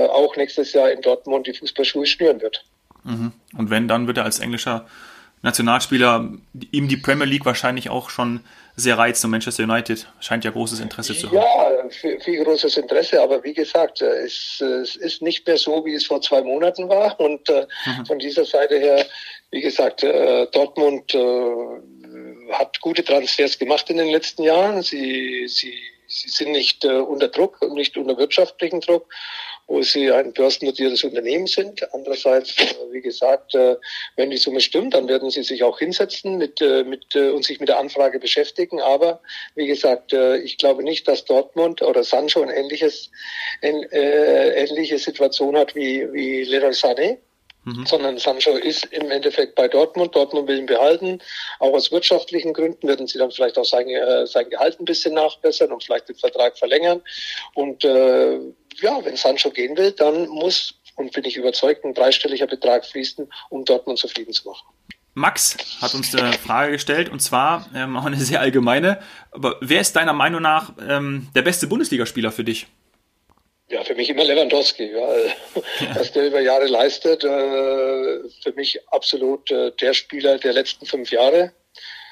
auch 0.09 0.37
nächstes 0.37 0.73
Jahr 0.73 0.91
in 0.91 1.01
Dortmund 1.01 1.47
die 1.47 1.55
Fußballschuhe 1.55 2.07
schnüren 2.07 2.41
wird. 2.41 2.65
Mhm. 3.05 3.33
Und 3.57 3.71
wenn, 3.71 3.89
dann 3.89 4.07
wird 4.07 4.19
er 4.19 4.25
als 4.25 4.41
englischer 4.41 4.87
Nationalspieler 5.43 6.29
ihm 6.73 6.89
die 6.89 6.97
Premier 6.97 7.27
League 7.27 7.45
wahrscheinlich 7.45 7.91
auch 7.91 8.11
schon 8.11 8.41
sehr 8.75 8.99
reizen 8.99 9.27
und 9.27 9.33
Manchester 9.33 9.65
United 9.65 10.09
scheint 10.21 10.45
ja 10.45 10.51
großes 10.51 10.81
Interesse 10.81 11.15
zu 11.15 11.29
haben. 11.29 11.37
Ja, 11.37 11.68
viel, 11.91 12.21
viel 12.21 12.45
großes 12.45 12.77
Interesse, 12.77 13.21
aber 13.21 13.43
wie 13.45 13.55
gesagt, 13.55 14.01
es, 14.01 14.61
es, 14.61 14.97
ist 14.97 15.23
nicht 15.23 15.47
mehr 15.47 15.57
so, 15.57 15.85
wie 15.85 15.95
es 15.95 16.07
vor 16.07 16.21
zwei 16.21 16.43
Monaten 16.43 16.89
war 16.89 17.19
und 17.21 17.49
äh, 17.49 17.67
mhm. 17.87 18.07
von 18.07 18.19
dieser 18.19 18.45
Seite 18.45 18.79
her, 18.79 19.07
wie 19.51 19.61
gesagt, 19.61 20.03
äh, 20.03 20.47
Dortmund 20.53 21.15
äh, 21.15 22.53
hat 22.53 22.81
gute 22.81 23.05
Transfers 23.05 23.59
gemacht 23.59 23.89
in 23.91 23.99
den 23.99 24.09
letzten 24.09 24.43
Jahren. 24.43 24.83
Sie, 24.83 25.47
sie, 25.49 25.75
sie 26.07 26.29
sind 26.29 26.53
nicht 26.53 26.85
äh, 26.85 26.89
unter 26.89 27.29
Druck 27.29 27.61
und 27.63 27.75
nicht 27.75 27.97
unter 27.97 28.17
wirtschaftlichen 28.17 28.81
Druck 28.81 29.13
wo 29.69 29.83
sie 29.83 30.11
ein 30.11 30.33
börsennotiertes 30.33 31.05
Unternehmen 31.05 31.47
sind. 31.47 31.87
Andererseits, 31.95 32.57
äh, 32.59 32.75
wie 32.91 33.03
gesagt, 33.03 33.55
äh, 33.55 33.77
wenn 34.17 34.31
die 34.31 34.39
Summe 34.39 34.61
stimmt, 34.61 34.95
dann 34.95 35.09
werden 35.09 35.31
sie 35.31 35.43
sich 35.43 35.63
auch 35.63 35.79
hinsetzen 35.79 36.39
mit, 36.39 36.61
äh, 36.63 36.85
mit, 36.85 37.15
und 37.15 37.45
sich 37.45 37.61
mit 37.61 37.69
der 37.69 37.79
Anfrage 37.79 38.19
beschäftigen. 38.19 38.81
Aber 38.81 39.21
wie 39.55 39.67
gesagt, 39.67 40.13
ich 40.43 40.57
glaube 40.57 40.83
nicht, 40.83 41.07
dass 41.07 41.25
Dortmund 41.25 41.83
oder 41.83 42.03
Sancho 42.03 42.43
ein 42.43 42.49
ähnliches, 42.49 43.11
äh, 43.61 44.65
ähnliche 44.65 44.99
Situation 44.99 45.57
hat 45.57 45.75
wie, 45.75 46.11
wie 46.13 46.45
Leroy 46.45 46.71
Sané. 46.71 47.19
Mhm. 47.69 47.87
sondern 47.87 48.19
Sancho 48.19 48.53
ist 48.53 48.87
im 48.87 49.11
Endeffekt 49.11 49.55
bei 49.55 49.69
Dortmund. 49.69 50.15
Dortmund 50.15 50.49
will 50.49 50.59
ihn 50.59 50.67
behalten. 50.67 51.21
Auch 51.59 51.75
aus 51.75 51.93
wirtschaftlichen 51.93 52.53
Gründen 52.55 52.89
werden 52.89 53.07
sie 53.07 53.19
dann 53.19 53.31
vielleicht 53.31 53.59
auch 53.59 53.65
sein, 53.65 53.89
äh, 53.89 54.27
sein 54.27 54.49
Gehalt 54.49 54.81
ein 54.81 54.85
bisschen 54.85 55.15
nachbessern 55.15 55.71
und 55.71 55.85
vielleicht 55.85 56.09
den 56.09 56.17
Vertrag 56.17 56.57
verlängern. 56.57 57.03
Und 57.55 57.85
äh, 57.85 58.39
ja, 58.81 59.05
wenn 59.05 59.17
Sancho 59.17 59.51
gehen 59.51 59.77
will, 59.77 59.93
dann 59.93 60.29
muss, 60.29 60.75
und 60.97 61.13
bin 61.13 61.25
ich 61.25 61.37
überzeugt, 61.37 61.85
ein 61.85 61.95
dreistelliger 61.95 62.47
Betrag 62.47 62.87
fließen, 62.87 63.31
um 63.51 63.65
Dortmund 63.65 63.99
zufrieden 63.99 64.33
zu 64.33 64.49
machen. 64.49 64.67
Max 65.15 65.57
hat 65.83 65.95
uns 65.95 66.15
eine 66.15 66.33
Frage 66.35 66.73
gestellt 66.73 67.09
und 67.09 67.21
zwar 67.21 67.69
ähm, 67.75 67.97
auch 67.97 68.05
eine 68.05 68.17
sehr 68.17 68.41
allgemeine. 68.41 69.01
Aber 69.33 69.57
wer 69.61 69.81
ist 69.81 69.97
deiner 69.97 70.13
Meinung 70.13 70.41
nach 70.41 70.73
ähm, 70.89 71.29
der 71.35 71.43
beste 71.43 71.67
Bundesligaspieler 71.67 72.31
für 72.31 72.45
dich? 72.45 72.69
Ja, 73.71 73.85
für 73.85 73.95
mich 73.95 74.09
immer 74.09 74.25
Lewandowski, 74.25 74.95
weil 74.95 75.35
was 75.95 76.13
der 76.13 76.29
über 76.29 76.41
Jahre 76.41 76.67
leistet, 76.67 77.23
äh, 77.23 77.29
für 78.43 78.53
mich 78.57 78.81
absolut 78.89 79.51
äh, 79.51 79.73
der 79.73 79.93
Spieler 79.93 80.39
der 80.39 80.55
letzten 80.55 80.87
fünf 80.87 81.11
Jahre. 81.11 81.53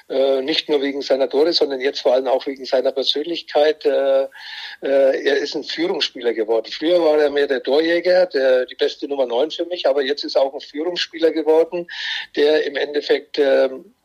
Äh, 0.07 0.43
nicht 0.43 0.69
nur 0.69 0.83
wegen 0.83 1.01
seiner 1.01 1.27
Tore, 1.27 1.51
sondern 1.53 1.81
jetzt 1.81 2.01
vor 2.01 2.13
allem 2.13 2.27
auch 2.27 2.45
wegen 2.45 2.63
seiner 2.65 2.91
Persönlichkeit. 2.91 3.85
Er 3.85 4.29
ist 4.81 5.55
ein 5.55 5.63
Führungsspieler 5.63 6.33
geworden. 6.33 6.71
Früher 6.71 7.03
war 7.03 7.19
er 7.19 7.31
mehr 7.31 7.47
der 7.47 7.63
Torjäger, 7.63 8.27
der, 8.27 8.67
die 8.67 8.75
beste 8.75 9.07
Nummer 9.07 9.25
neun 9.25 9.49
für 9.49 9.65
mich, 9.65 9.87
aber 9.87 10.03
jetzt 10.03 10.23
ist 10.23 10.35
er 10.35 10.43
auch 10.43 10.53
ein 10.53 10.61
Führungsspieler 10.61 11.31
geworden, 11.31 11.87
der 12.35 12.65
im 12.65 12.75
Endeffekt 12.75 13.39
ähm, 13.39 13.95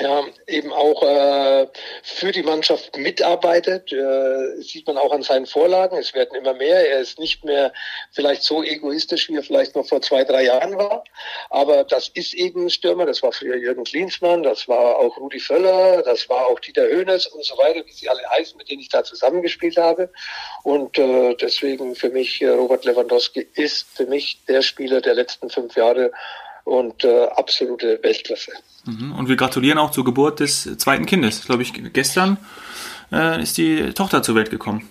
ja, 0.00 0.24
eben 0.46 0.72
auch 0.72 1.02
äh, 1.02 1.66
für 2.02 2.30
die 2.32 2.42
Mannschaft 2.42 2.96
mitarbeitet, 2.98 3.92
äh, 3.92 4.60
sieht 4.60 4.86
man 4.86 4.98
auch 4.98 5.12
an 5.12 5.22
seinen 5.22 5.46
Vorlagen. 5.46 5.96
Es 5.96 6.12
werden 6.12 6.36
immer 6.36 6.52
mehr. 6.52 6.90
Er 6.90 7.00
ist 7.00 7.18
nicht 7.18 7.44
mehr 7.44 7.72
vielleicht 8.12 8.42
so 8.42 8.62
egoistisch, 8.62 9.28
wie 9.28 9.36
er 9.36 9.42
vielleicht 9.42 9.74
noch 9.74 9.86
vor 9.86 10.02
zwei, 10.02 10.24
drei 10.24 10.44
Jahren 10.44 10.76
war. 10.76 11.04
Aber 11.48 11.84
das 11.84 12.08
ist 12.08 12.34
eben 12.34 12.66
ein 12.66 12.70
Stürmer. 12.70 13.06
Das 13.06 13.22
war 13.22 13.32
früher 13.32 13.56
Jürgen 13.56 13.84
Klinsmann, 13.84 14.42
das 14.42 14.68
war 14.68 14.96
auch 14.96 15.16
Rudi 15.16 15.40
Völler, 15.40 16.02
das 16.02 16.28
war 16.28 16.46
auch 16.46 16.60
Dieter 16.60 16.88
Hönes 16.88 17.26
und 17.26 17.44
so 17.44 17.56
weiter, 17.56 17.84
wie 17.86 17.92
sie 17.92 18.08
alle 18.08 18.22
heißen, 18.30 18.56
mit 18.58 18.68
denen 18.68 18.80
ich 18.80 18.88
da 18.88 19.02
zusammengespielt 19.02 19.78
habe. 19.78 20.10
Und 20.62 20.98
äh, 20.98 21.34
deswegen 21.34 21.94
für 21.94 22.10
mich, 22.10 22.42
äh, 22.42 22.48
Robert 22.48 22.84
Lewandowski 22.84 23.46
ist 23.54 23.86
für 23.94 24.06
mich 24.06 24.38
der 24.46 24.62
Spieler 24.62 25.00
der 25.00 25.14
letzten 25.14 25.48
fünf 25.48 25.74
Jahre 25.76 26.12
und 26.66 27.04
äh, 27.04 27.26
absolute 27.36 28.00
Weltklasse. 28.02 28.50
Mhm. 28.84 29.12
Und 29.12 29.28
wir 29.28 29.36
gratulieren 29.36 29.78
auch 29.78 29.92
zur 29.92 30.04
Geburt 30.04 30.40
des 30.40 30.76
zweiten 30.78 31.06
Kindes. 31.06 31.46
Glaube 31.46 31.62
ich, 31.62 31.72
gestern 31.92 32.38
äh, 33.12 33.40
ist 33.40 33.56
die 33.56 33.92
Tochter 33.94 34.22
zur 34.22 34.34
Welt 34.34 34.50
gekommen. 34.50 34.88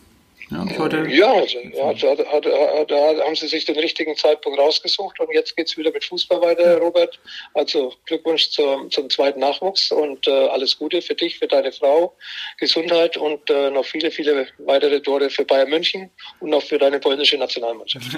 Ja, 0.51 0.63
heute 0.77 1.07
ja, 1.09 1.33
also, 1.33 1.57
ja 1.57 1.93
da, 2.15 2.39
da, 2.39 2.85
da, 2.85 3.25
haben 3.25 3.35
sie 3.35 3.47
sich 3.47 3.65
den 3.65 3.79
richtigen 3.79 4.15
Zeitpunkt 4.15 4.59
rausgesucht 4.59 5.19
und 5.19 5.33
jetzt 5.33 5.57
geht's 5.57 5.75
wieder 5.75 5.91
mit 5.91 6.05
Fußball 6.05 6.39
weiter, 6.39 6.77
Robert. 6.77 7.19
Also 7.55 7.93
Glückwunsch 8.05 8.51
zum, 8.51 8.91
zum 8.91 9.09
zweiten 9.09 9.39
Nachwuchs 9.39 9.91
und 9.91 10.27
äh, 10.27 10.31
alles 10.31 10.77
Gute 10.77 11.01
für 11.01 11.15
dich, 11.15 11.39
für 11.39 11.47
deine 11.47 11.71
Frau, 11.71 12.15
Gesundheit 12.59 13.17
und 13.17 13.49
äh, 13.49 13.71
noch 13.71 13.85
viele, 13.85 14.11
viele 14.11 14.47
weitere 14.59 15.01
Tore 15.01 15.31
für 15.31 15.45
Bayern 15.45 15.71
München 15.71 16.11
und 16.39 16.53
auch 16.53 16.63
für 16.63 16.77
deine 16.77 16.99
polnische 16.99 17.38
Nationalmannschaft. 17.38 18.05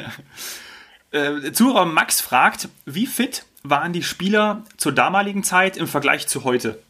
äh, 1.11 1.51
Zuhörer 1.51 1.85
Max 1.85 2.21
fragt, 2.21 2.69
wie 2.85 3.07
fit 3.07 3.45
waren 3.63 3.93
die 3.93 4.03
Spieler 4.03 4.63
zur 4.77 4.91
damaligen 4.91 5.43
Zeit 5.43 5.77
im 5.77 5.87
Vergleich 5.87 6.27
zu 6.27 6.43
heute? 6.43 6.81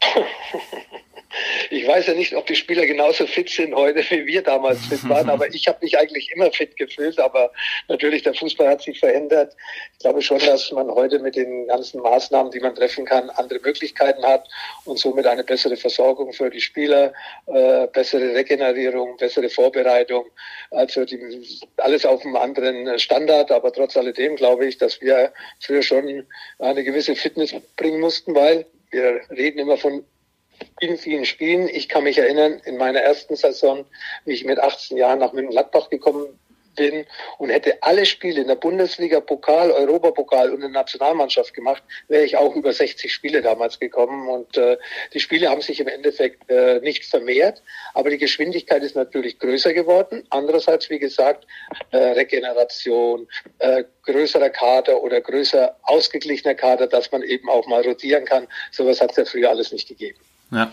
Ich 1.70 1.86
weiß 1.86 2.06
ja 2.08 2.14
nicht, 2.14 2.34
ob 2.34 2.46
die 2.46 2.56
Spieler 2.56 2.86
genauso 2.86 3.26
fit 3.26 3.48
sind 3.48 3.74
heute, 3.74 4.02
wie 4.10 4.26
wir 4.26 4.42
damals 4.42 4.84
fit 4.86 5.08
waren, 5.08 5.30
aber 5.30 5.48
ich 5.54 5.68
habe 5.68 5.78
mich 5.82 5.98
eigentlich 5.98 6.30
immer 6.32 6.50
fit 6.52 6.76
gefühlt. 6.76 7.18
Aber 7.18 7.52
natürlich, 7.88 8.22
der 8.22 8.34
Fußball 8.34 8.68
hat 8.68 8.82
sich 8.82 8.98
verändert. 8.98 9.54
Ich 9.92 10.00
glaube 10.00 10.22
schon, 10.22 10.38
dass 10.38 10.70
man 10.72 10.90
heute 10.90 11.18
mit 11.18 11.36
den 11.36 11.66
ganzen 11.66 12.00
Maßnahmen, 12.00 12.50
die 12.52 12.60
man 12.60 12.74
treffen 12.74 13.04
kann, 13.04 13.30
andere 13.30 13.60
Möglichkeiten 13.60 14.24
hat 14.24 14.48
und 14.84 14.98
somit 14.98 15.26
eine 15.26 15.44
bessere 15.44 15.76
Versorgung 15.76 16.32
für 16.32 16.50
die 16.50 16.60
Spieler, 16.60 17.12
äh, 17.46 17.86
bessere 17.88 18.34
Regenerierung, 18.34 19.16
bessere 19.16 19.48
Vorbereitung. 19.48 20.26
Also 20.70 21.04
die, 21.04 21.18
alles 21.76 22.04
auf 22.04 22.24
einem 22.24 22.36
anderen 22.36 22.98
Standard. 22.98 23.50
Aber 23.50 23.72
trotz 23.72 23.96
alledem 23.96 24.36
glaube 24.36 24.66
ich, 24.66 24.78
dass 24.78 25.00
wir 25.00 25.32
früher 25.60 25.82
schon 25.82 26.26
eine 26.58 26.84
gewisse 26.84 27.14
Fitness 27.14 27.54
bringen 27.76 28.00
mussten, 28.00 28.34
weil 28.34 28.66
wir 28.90 29.20
reden 29.30 29.60
immer 29.60 29.76
von 29.76 30.04
vielen, 30.78 30.98
vielen 30.98 31.24
Spielen. 31.24 31.68
Ich 31.68 31.88
kann 31.88 32.04
mich 32.04 32.18
erinnern, 32.18 32.60
in 32.64 32.76
meiner 32.76 33.00
ersten 33.00 33.36
Saison, 33.36 33.84
wie 34.24 34.32
ich 34.32 34.44
mit 34.44 34.58
18 34.58 34.96
Jahren 34.96 35.18
nach 35.18 35.32
München-Gladbach 35.32 35.90
gekommen 35.90 36.38
bin 36.76 37.06
und 37.38 37.50
hätte 37.50 37.82
alle 37.82 38.06
Spiele 38.06 38.40
in 38.40 38.48
der 38.48 38.54
Bundesliga, 38.54 39.20
Pokal, 39.20 39.70
Europapokal 39.70 40.50
und 40.50 40.56
in 40.56 40.72
der 40.72 40.82
Nationalmannschaft 40.82 41.54
gemacht, 41.54 41.82
wäre 42.08 42.24
ich 42.24 42.36
auch 42.36 42.54
über 42.54 42.72
60 42.72 43.12
Spiele 43.12 43.42
damals 43.42 43.78
gekommen. 43.78 44.28
Und 44.28 44.56
äh, 44.56 44.78
die 45.12 45.20
Spiele 45.20 45.50
haben 45.50 45.60
sich 45.60 45.80
im 45.80 45.88
Endeffekt 45.88 46.48
äh, 46.50 46.80
nicht 46.80 47.04
vermehrt, 47.04 47.62
aber 47.94 48.10
die 48.10 48.18
Geschwindigkeit 48.18 48.82
ist 48.82 48.96
natürlich 48.96 49.38
größer 49.38 49.74
geworden. 49.74 50.24
Andererseits, 50.30 50.90
wie 50.90 50.98
gesagt, 50.98 51.46
äh, 51.90 51.96
Regeneration, 51.96 53.28
äh, 53.58 53.84
größerer 54.04 54.50
Kader 54.50 55.02
oder 55.02 55.20
größer 55.20 55.76
ausgeglichener 55.82 56.54
Kader, 56.54 56.86
dass 56.86 57.10
man 57.12 57.22
eben 57.22 57.48
auch 57.48 57.66
mal 57.66 57.82
rotieren 57.82 58.24
kann. 58.24 58.46
Sowas 58.70 59.00
hat 59.00 59.10
es 59.10 59.16
ja 59.16 59.24
früher 59.24 59.50
alles 59.50 59.72
nicht 59.72 59.88
gegeben. 59.88 60.18
Ja. 60.50 60.72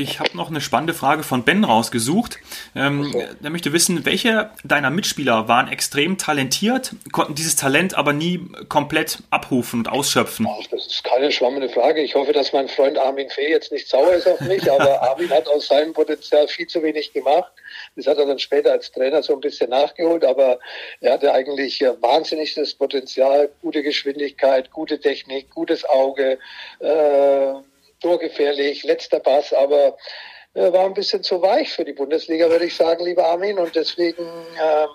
Ich 0.00 0.18
habe 0.18 0.34
noch 0.34 0.48
eine 0.48 0.60
spannende 0.62 0.94
Frage 0.94 1.22
von 1.22 1.44
Ben 1.44 1.62
rausgesucht. 1.62 2.38
Ähm. 2.74 3.12
Der 3.40 3.50
möchte 3.50 3.72
wissen, 3.72 4.06
welche 4.06 4.50
deiner 4.64 4.90
Mitspieler 4.90 5.46
waren 5.46 5.68
extrem 5.68 6.16
talentiert, 6.16 6.92
konnten 7.12 7.34
dieses 7.34 7.56
Talent 7.56 7.96
aber 7.96 8.12
nie 8.12 8.40
komplett 8.68 9.18
abrufen 9.30 9.80
und 9.80 9.88
ausschöpfen? 9.88 10.46
Ach, 10.48 10.66
das 10.70 10.86
ist 10.86 11.04
keine 11.04 11.30
schwammende 11.30 11.68
Frage. 11.68 12.00
Ich 12.00 12.14
hoffe, 12.14 12.32
dass 12.32 12.52
mein 12.52 12.68
Freund 12.68 12.98
Armin 12.98 13.28
Fee 13.28 13.50
jetzt 13.50 13.72
nicht 13.72 13.88
sauer 13.88 14.14
ist 14.14 14.26
auf 14.26 14.40
mich, 14.40 14.70
aber 14.70 15.02
Armin 15.10 15.30
hat 15.30 15.46
aus 15.48 15.66
seinem 15.66 15.92
Potenzial 15.92 16.48
viel 16.48 16.66
zu 16.66 16.82
wenig 16.82 17.12
gemacht. 17.12 17.52
Das 17.96 18.06
hat 18.06 18.18
er 18.18 18.26
dann 18.26 18.38
später 18.38 18.72
als 18.72 18.90
Trainer 18.92 19.22
so 19.22 19.34
ein 19.34 19.40
bisschen 19.40 19.70
nachgeholt, 19.70 20.24
aber 20.24 20.58
er 21.00 21.12
hatte 21.12 21.32
eigentlich 21.32 21.80
wahnsinnig 22.00 22.54
das 22.54 22.74
Potenzial, 22.74 23.50
gute 23.60 23.82
Geschwindigkeit, 23.82 24.70
gute 24.70 24.98
Technik, 24.98 25.50
gutes 25.50 25.84
Auge. 25.84 26.38
Äh, 26.78 27.52
torgefährlich, 28.00 28.82
letzter 28.84 29.20
Pass, 29.20 29.52
aber 29.52 29.96
äh, 30.54 30.72
war 30.72 30.84
ein 30.84 30.94
bisschen 30.94 31.22
zu 31.22 31.40
weich 31.42 31.72
für 31.72 31.84
die 31.84 31.92
Bundesliga, 31.92 32.50
würde 32.50 32.64
ich 32.64 32.74
sagen, 32.74 33.04
lieber 33.04 33.26
Armin. 33.26 33.58
Und 33.58 33.74
deswegen 33.76 34.22
ähm, 34.22 34.88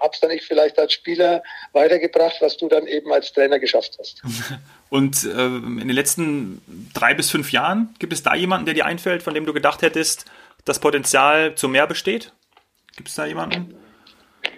hab's 0.00 0.20
dann 0.20 0.30
nicht 0.30 0.44
vielleicht 0.44 0.78
als 0.78 0.92
Spieler 0.92 1.42
weitergebracht, 1.72 2.36
was 2.40 2.56
du 2.56 2.68
dann 2.68 2.86
eben 2.86 3.12
als 3.12 3.32
Trainer 3.32 3.58
geschafft 3.58 3.96
hast. 3.98 4.22
Und 4.90 5.24
äh, 5.24 5.28
in 5.28 5.78
den 5.78 5.90
letzten 5.90 6.90
drei 6.92 7.14
bis 7.14 7.30
fünf 7.30 7.52
Jahren, 7.52 7.94
gibt 8.00 8.12
es 8.12 8.24
da 8.24 8.34
jemanden, 8.34 8.66
der 8.66 8.74
dir 8.74 8.86
einfällt, 8.86 9.22
von 9.22 9.34
dem 9.34 9.46
du 9.46 9.52
gedacht 9.52 9.82
hättest, 9.82 10.24
das 10.64 10.80
Potenzial 10.80 11.54
zu 11.54 11.68
mehr 11.68 11.86
besteht? 11.86 12.32
Gibt 12.96 13.08
es 13.08 13.14
da 13.14 13.24
jemanden? 13.24 13.76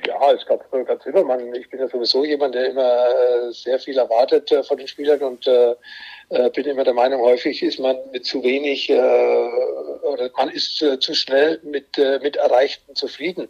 Ja, 0.06 0.32
es 0.32 0.46
gab 0.46 0.70
ganz 0.70 1.04
immer. 1.06 1.38
Ich 1.54 1.68
bin 1.68 1.80
ja 1.80 1.88
sowieso 1.88 2.24
jemand, 2.24 2.54
der 2.54 2.70
immer 2.70 3.06
äh, 3.06 3.52
sehr 3.52 3.78
viel 3.78 3.98
erwartet 3.98 4.50
äh, 4.50 4.62
von 4.62 4.78
den 4.78 4.88
Spielern 4.88 5.20
und 5.20 5.46
äh, 5.46 5.74
äh, 6.32 6.50
bin 6.50 6.64
immer 6.64 6.84
der 6.84 6.94
Meinung, 6.94 7.20
häufig 7.20 7.62
ist 7.62 7.78
man 7.78 7.96
mit 8.10 8.24
zu 8.24 8.42
wenig 8.42 8.88
äh, 8.88 8.94
oder 10.02 10.30
man 10.36 10.48
ist 10.48 10.82
äh, 10.82 10.98
zu 10.98 11.14
schnell 11.14 11.60
mit, 11.62 11.98
äh, 11.98 12.18
mit 12.20 12.36
Erreichten 12.36 12.94
zufrieden. 12.94 13.48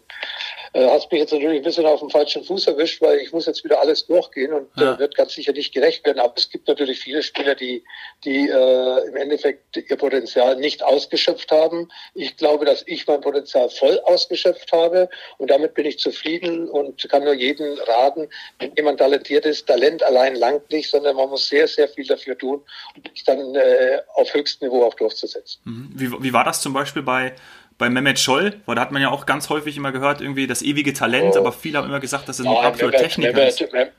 Äh, 0.73 0.87
hast 0.89 1.11
mich 1.11 1.21
jetzt 1.21 1.31
natürlich 1.31 1.57
ein 1.57 1.63
bisschen 1.63 1.85
auf 1.85 1.99
dem 1.99 2.09
falschen 2.09 2.43
Fuß 2.43 2.67
erwischt, 2.67 3.01
weil 3.01 3.19
ich 3.19 3.31
muss 3.31 3.45
jetzt 3.45 3.63
wieder 3.63 3.79
alles 3.79 4.05
durchgehen 4.07 4.53
und 4.53 4.67
äh, 4.77 4.81
ja. 4.81 4.93
äh, 4.95 4.99
wird 4.99 5.15
ganz 5.15 5.33
sicher 5.33 5.53
nicht 5.53 5.73
gerecht 5.73 6.05
werden. 6.05 6.19
Aber 6.19 6.33
es 6.35 6.49
gibt 6.49 6.67
natürlich 6.67 6.99
viele 6.99 7.21
Spieler, 7.21 7.55
die, 7.55 7.83
die 8.25 8.49
äh, 8.49 9.07
im 9.07 9.15
Endeffekt 9.15 9.77
ihr 9.77 9.95
Potenzial 9.95 10.55
nicht 10.55 10.83
ausgeschöpft 10.83 11.51
haben. 11.51 11.89
Ich 12.15 12.37
glaube, 12.37 12.65
dass 12.65 12.83
ich 12.87 13.07
mein 13.07 13.21
Potenzial 13.21 13.69
voll 13.69 13.99
ausgeschöpft 14.05 14.71
habe 14.71 15.09
und 15.37 15.51
damit 15.51 15.75
bin 15.75 15.85
ich 15.85 15.99
zufrieden 15.99 16.67
und 16.67 17.07
kann 17.07 17.23
nur 17.23 17.33
jeden 17.33 17.77
raten, 17.79 18.29
wenn 18.59 18.73
jemand 18.75 18.99
talentiert 18.99 19.45
ist, 19.45 19.67
Talent 19.67 20.03
allein 20.03 20.35
langt 20.35 20.71
nicht, 20.71 20.89
sondern 20.89 21.15
man 21.15 21.29
muss 21.29 21.47
sehr, 21.47 21.67
sehr 21.67 21.87
viel 21.87 22.07
dafür 22.07 22.37
tun, 22.37 22.63
um 22.95 23.03
sich 23.13 23.23
dann 23.23 23.55
äh, 23.55 23.99
auf 24.15 24.33
höchstem 24.33 24.67
Niveau 24.67 24.85
auch 24.85 24.93
durchzusetzen. 24.93 25.61
Mhm. 25.65 25.91
Wie, 25.93 26.23
wie 26.23 26.33
war 26.33 26.43
das 26.43 26.61
zum 26.61 26.73
Beispiel 26.73 27.01
bei 27.01 27.33
bei 27.77 27.89
Mehmet 27.89 28.19
Scholl, 28.19 28.61
weil 28.65 28.75
da 28.75 28.81
hat 28.81 28.91
man 28.91 29.01
ja 29.01 29.09
auch 29.09 29.25
ganz 29.25 29.49
häufig 29.49 29.77
immer 29.77 29.91
gehört, 29.91 30.21
irgendwie 30.21 30.47
das 30.47 30.61
ewige 30.61 30.93
Talent, 30.93 31.33
oh. 31.35 31.39
aber 31.39 31.51
viele 31.51 31.79
haben 31.79 31.87
immer 31.87 31.99
gesagt, 31.99 32.29
dass 32.29 32.39
es 32.39 32.45
ein 32.45 32.55
absoluter 32.55 32.99
Techniker 32.99 33.33
Mehmet, 33.33 33.61
ist. 33.61 33.73
Mehmet 33.73 33.91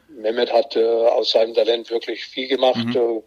hat 0.53 0.77
äh, 0.77 0.85
aus 0.85 1.31
seinem 1.31 1.55
Talent 1.55 1.91
wirklich 1.91 2.25
viel 2.25 2.49
gemacht. 2.49 2.85
Mhm. 2.85 2.97
Äh, 2.97 3.23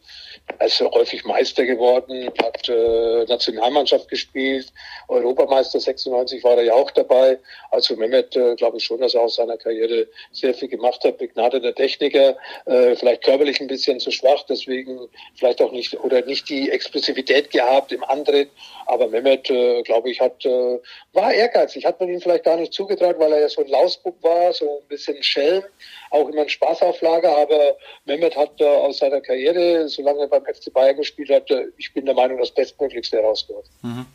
er 0.60 0.68
ist 0.68 0.80
häufig 0.80 1.26
Meister 1.26 1.66
geworden, 1.66 2.32
hat 2.42 2.70
äh, 2.70 3.26
Nationalmannschaft 3.26 4.08
gespielt, 4.08 4.72
Europameister 5.08 5.80
96 5.80 6.44
war 6.44 6.58
er 6.58 6.64
ja 6.64 6.74
auch 6.74 6.90
dabei. 6.92 7.38
Also 7.72 7.96
Mehmet 7.96 8.36
äh, 8.36 8.56
glaube 8.56 8.78
ich 8.78 8.84
schon, 8.84 9.00
dass 9.02 9.14
er 9.14 9.22
aus 9.22 9.36
seiner 9.36 9.58
Karriere 9.58 10.08
sehr 10.32 10.54
viel 10.54 10.70
gemacht 10.70 11.04
hat. 11.04 11.18
Begnadeter 11.18 11.76
Techniker, 11.76 12.38
äh, 12.66 12.96
vielleicht 12.96 13.24
körperlich 13.24 13.60
ein 13.60 13.68
bisschen 13.68 14.00
zu 14.00 14.12
schwach, 14.12 14.44
deswegen 14.50 15.08
vielleicht 15.36 15.62
auch 15.62 15.72
nicht 15.72 16.00
oder 16.00 16.22
nicht 16.26 16.50
die 16.50 16.72
Explosivität 16.72 17.52
gehabt 17.52 17.92
im 17.92 18.04
Antritt. 18.04 18.50
Aber 18.86 19.08
Mehmet, 19.08 19.50
äh, 19.50 19.82
glaube 19.84 20.10
ich, 20.10 20.22
hat 20.22 20.46
äh, 20.46 20.80
war 21.14 21.34
ehrgeizig. 21.34 21.86
Hat 21.86 22.00
man 22.00 22.10
ihm 22.10 22.22
vielleicht 22.22 22.46
gar 22.46 22.58
nicht 22.58 22.74
zugetraut, 22.74 23.20
weil 23.20 23.34
er 23.34 23.42
ja 23.42 23.50
so 23.50 23.62
ein 23.62 23.68
Lausbub 23.68 24.22
war, 24.24 24.54
so 24.54 24.80
ein 24.80 24.88
bisschen 24.88 25.22
Schelm, 25.22 25.64
auch 26.12 26.30
immer 26.30 26.44
ein 26.44 26.50
Spaßauflager. 26.93 27.38
Aber 27.38 27.78
Mehmet 28.06 28.36
hat 28.36 28.60
äh, 28.60 28.65
aus 28.65 29.00
seiner 29.00 29.21
Karriere, 29.21 29.88
solange 29.88 30.21
er 30.21 30.28
beim 30.28 30.43
FC 30.45 30.71
Bayern 30.73 30.97
gespielt 30.97 31.30
hat, 31.30 31.50
ich 31.78 31.93
bin 31.93 32.06
der 32.06 32.15
Meinung, 32.15 32.38
das 32.39 32.52
Bestmöglichste 32.52 33.17
herausgeholt. 33.17 33.65
Mhm. 33.82 34.06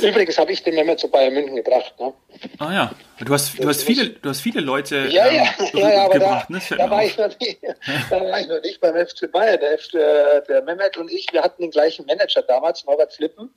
Übrigens 0.00 0.38
habe 0.38 0.52
ich 0.52 0.62
den 0.62 0.76
Mehmet 0.76 1.00
zu 1.00 1.08
Bayern 1.08 1.34
München 1.34 1.56
gebracht. 1.56 1.92
Ne? 1.98 2.12
Ah 2.58 2.72
ja, 2.72 2.92
du 3.18 3.32
hast, 3.32 3.58
du 3.58 3.68
hast, 3.68 3.82
viele, 3.82 4.10
du 4.10 4.28
hast 4.28 4.40
viele 4.40 4.60
Leute 4.60 5.08
ja, 5.10 5.28
ja, 5.28 5.42
ähm, 5.42 5.66
ja, 5.72 5.90
ja, 5.90 6.04
aber 6.04 6.14
gebracht. 6.14 6.46
Da, 6.48 6.54
ne? 6.54 6.62
da, 6.76 6.90
war 6.90 7.04
ich 7.04 7.18
noch 7.18 7.40
nicht, 7.40 7.58
da 8.10 8.20
war 8.20 8.40
ich 8.40 8.46
noch 8.46 8.62
nicht 8.62 8.80
beim 8.80 8.94
FC 8.94 9.30
Bayern. 9.32 9.58
Der, 9.60 9.76
FC, 9.76 9.94
äh, 9.94 10.42
der 10.48 10.62
Mehmet 10.62 10.96
und 10.98 11.10
ich, 11.10 11.26
wir 11.32 11.42
hatten 11.42 11.62
den 11.62 11.72
gleichen 11.72 12.06
Manager 12.06 12.42
damals, 12.42 12.84
Norbert 12.84 13.12
Flippen. 13.12 13.52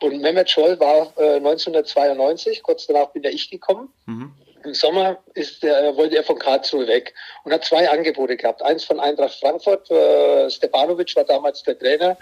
Und 0.00 0.22
Mehmet 0.22 0.48
Scholl 0.48 0.80
war 0.80 1.12
äh, 1.18 1.36
1992, 1.36 2.62
kurz 2.62 2.86
danach 2.86 3.08
bin 3.08 3.22
ja 3.22 3.30
ich 3.30 3.50
gekommen. 3.50 3.92
Mhm. 4.06 4.32
Im 4.64 4.74
Sommer 4.74 5.18
ist 5.34 5.62
der, 5.62 5.96
wollte 5.96 6.16
er 6.16 6.24
von 6.24 6.38
Karlsruhe 6.38 6.86
weg 6.86 7.14
und 7.44 7.52
hat 7.52 7.64
zwei 7.64 7.88
Angebote 7.88 8.36
gehabt. 8.36 8.62
Eins 8.62 8.84
von 8.84 9.00
Eintracht 9.00 9.38
Frankfurt, 9.40 9.90
äh, 9.90 10.50
Stepanovic 10.50 11.14
war 11.16 11.24
damals 11.24 11.62
der 11.62 11.78
Trainer 11.78 12.16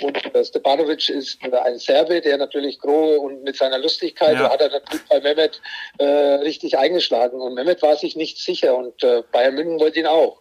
und 0.00 0.34
äh, 0.34 0.44
Stepanovic 0.44 1.08
ist 1.08 1.38
äh, 1.44 1.56
ein 1.56 1.78
Serbe, 1.78 2.20
der 2.20 2.38
natürlich 2.38 2.78
groß 2.78 3.18
und 3.18 3.44
mit 3.44 3.56
seiner 3.56 3.78
Lustigkeit 3.78 4.34
ja. 4.34 4.50
hat 4.50 4.60
er 4.60 4.70
natürlich 4.70 5.04
bei 5.08 5.20
Mehmet 5.20 5.60
äh, 5.98 6.04
richtig 6.04 6.78
eingeschlagen. 6.78 7.40
Und 7.40 7.54
Mehmet 7.54 7.82
war 7.82 7.96
sich 7.96 8.16
nicht 8.16 8.38
sicher 8.38 8.76
und 8.76 9.02
äh, 9.02 9.22
Bayern 9.32 9.54
München 9.54 9.78
wollte 9.78 10.00
ihn 10.00 10.06
auch. 10.06 10.40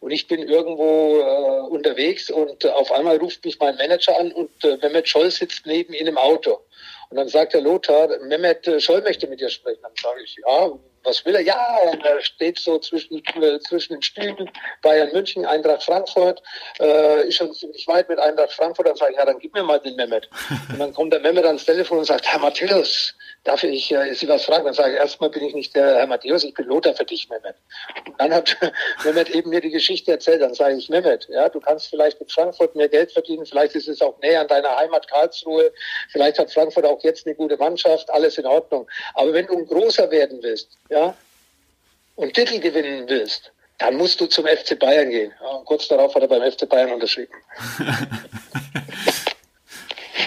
und 0.00 0.12
ich 0.12 0.28
bin 0.28 0.48
irgendwo 0.48 1.18
äh, 1.18 1.68
unterwegs 1.70 2.30
und 2.30 2.64
äh, 2.64 2.68
auf 2.68 2.92
einmal 2.92 3.16
ruft 3.16 3.44
mich 3.44 3.58
mein 3.58 3.76
Manager 3.76 4.18
an 4.18 4.32
und 4.32 4.50
äh, 4.64 4.76
Mehmet 4.76 5.08
Scholl 5.08 5.30
sitzt 5.30 5.66
neben 5.66 5.92
ihm 5.92 6.06
im 6.06 6.18
Auto. 6.18 6.60
Und 7.10 7.16
dann 7.16 7.28
sagt 7.28 7.54
der 7.54 7.60
Lothar, 7.60 8.08
Mehmet 8.22 8.66
äh, 8.68 8.80
Scholl 8.80 9.02
möchte 9.02 9.26
mit 9.26 9.40
dir 9.40 9.50
sprechen. 9.50 9.82
Dann 9.82 9.92
sage 10.00 10.22
ich, 10.22 10.36
ja, 10.46 10.70
was 11.04 11.24
will 11.24 11.34
er? 11.34 11.42
Ja, 11.42 11.78
er 12.02 12.20
steht 12.20 12.58
so 12.58 12.78
zwischen, 12.78 13.22
äh, 13.42 13.58
zwischen 13.60 13.94
den 13.94 14.02
Spielen 14.02 14.50
Bayern 14.82 15.10
München, 15.12 15.46
Eintracht 15.46 15.82
Frankfurt, 15.82 16.42
äh, 16.78 17.28
ist 17.28 17.36
schon 17.36 17.52
ziemlich 17.54 17.86
weit 17.88 18.08
mit 18.08 18.18
Eintracht 18.18 18.52
Frankfurt. 18.52 18.88
Dann 18.88 18.96
sage 18.96 19.12
ich, 19.12 19.18
ja, 19.18 19.24
dann 19.24 19.38
gib 19.38 19.54
mir 19.54 19.62
mal 19.62 19.80
den 19.80 19.96
Mehmet. 19.96 20.28
Und 20.72 20.78
dann 20.78 20.92
kommt 20.94 21.12
der 21.12 21.20
Mehmet 21.20 21.44
ans 21.44 21.64
Telefon 21.64 21.98
und 21.98 22.04
sagt, 22.04 22.26
Herr 22.26 22.38
Matthäus, 22.38 23.14
darf 23.44 23.62
ich 23.62 23.90
äh, 23.92 24.12
Sie 24.14 24.28
was 24.28 24.44
fragen? 24.44 24.64
Dann 24.64 24.74
sage 24.74 24.92
ich, 24.92 24.98
erstmal 24.98 25.30
bin 25.30 25.44
ich 25.44 25.54
nicht 25.54 25.74
der 25.74 25.96
Herr 25.96 26.06
Matthäus, 26.06 26.44
ich 26.44 26.54
bin 26.54 26.66
Lothar 26.66 26.94
für 26.94 27.04
dich, 27.04 27.28
Mehmet. 27.28 27.56
Und 28.06 28.20
dann 28.20 28.34
hat 28.34 28.56
Mehmet 29.04 29.30
eben 29.30 29.50
mir 29.50 29.60
die 29.60 29.70
Geschichte 29.70 30.12
erzählt. 30.12 30.42
Dann 30.42 30.54
sage 30.54 30.76
ich, 30.76 30.88
Mehmet, 30.88 31.28
ja, 31.30 31.48
du 31.48 31.60
kannst 31.60 31.88
vielleicht 31.88 32.20
mit 32.20 32.30
Frankfurt 32.30 32.74
mehr 32.76 32.88
Geld 32.88 33.12
verdienen, 33.12 33.46
vielleicht 33.46 33.74
ist 33.74 33.88
es 33.88 34.02
auch 34.02 34.18
näher 34.20 34.42
an 34.42 34.48
deiner 34.48 34.76
Heimat 34.76 35.08
Karlsruhe, 35.08 35.72
vielleicht 36.10 36.38
hat 36.38 36.52
Frankfurt 36.52 36.84
auch 36.84 37.02
jetzt 37.02 37.26
eine 37.26 37.34
gute 37.34 37.56
Mannschaft, 37.56 38.10
alles 38.10 38.38
in 38.38 38.46
Ordnung. 38.46 38.86
Aber 39.14 39.32
wenn 39.32 39.46
du 39.46 39.56
ein 39.56 39.66
großer 39.66 40.10
werden 40.10 40.42
willst, 40.42 40.76
ja, 40.90 41.14
und 42.16 42.34
Titel 42.34 42.60
gewinnen 42.60 43.08
willst, 43.08 43.52
dann 43.78 43.96
musst 43.96 44.20
du 44.20 44.26
zum 44.26 44.46
FC 44.46 44.78
Bayern 44.78 45.08
gehen. 45.10 45.32
Ja, 45.40 45.62
kurz 45.64 45.88
darauf 45.88 46.14
hat 46.14 46.22
er 46.22 46.28
beim 46.28 46.42
FC 46.50 46.68
Bayern 46.68 46.92
unterschrieben. 46.92 47.32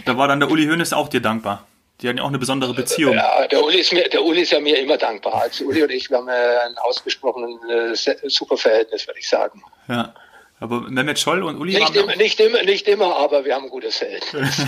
da 0.06 0.18
war 0.18 0.28
dann 0.28 0.40
der 0.40 0.50
Uli 0.50 0.66
Hoeneß 0.66 0.94
auch 0.94 1.08
dir 1.08 1.22
dankbar. 1.22 1.68
Die 2.02 2.10
hatten 2.10 2.18
ja 2.18 2.24
auch 2.24 2.30
eine 2.30 2.40
besondere 2.40 2.74
Beziehung. 2.74 3.14
Ja, 3.14 3.48
der 3.48 3.64
Uli 3.64 3.80
ist 3.80 3.94
mir, 3.94 4.10
der 4.10 4.24
Uli 4.24 4.42
ist 4.42 4.52
ja 4.52 4.60
mir 4.60 4.80
immer 4.80 4.98
dankbar. 4.98 5.36
Also 5.36 5.66
Uli 5.66 5.84
und 5.84 5.92
ich, 5.92 6.10
wir 6.10 6.18
haben 6.18 6.28
ein 6.28 6.78
ausgesprochen 6.80 7.60
äh, 7.70 7.96
super 7.96 8.58
Verhältnis, 8.58 9.08
würde 9.08 9.20
ich 9.20 9.30
sagen. 9.30 9.62
Ja. 9.88 10.14
Aber 10.60 10.82
Mehmet 10.90 11.20
Scholl 11.20 11.44
und 11.44 11.58
Uli 11.58 11.78
nicht, 11.78 11.96
im, 11.96 12.08
nicht, 12.18 12.40
immer, 12.40 12.64
nicht 12.64 12.88
immer, 12.88 13.16
aber 13.18 13.46
wir 13.46 13.54
haben 13.56 13.66
ein 13.66 13.70
gutes 13.70 13.98
Verhältnis. 13.98 14.66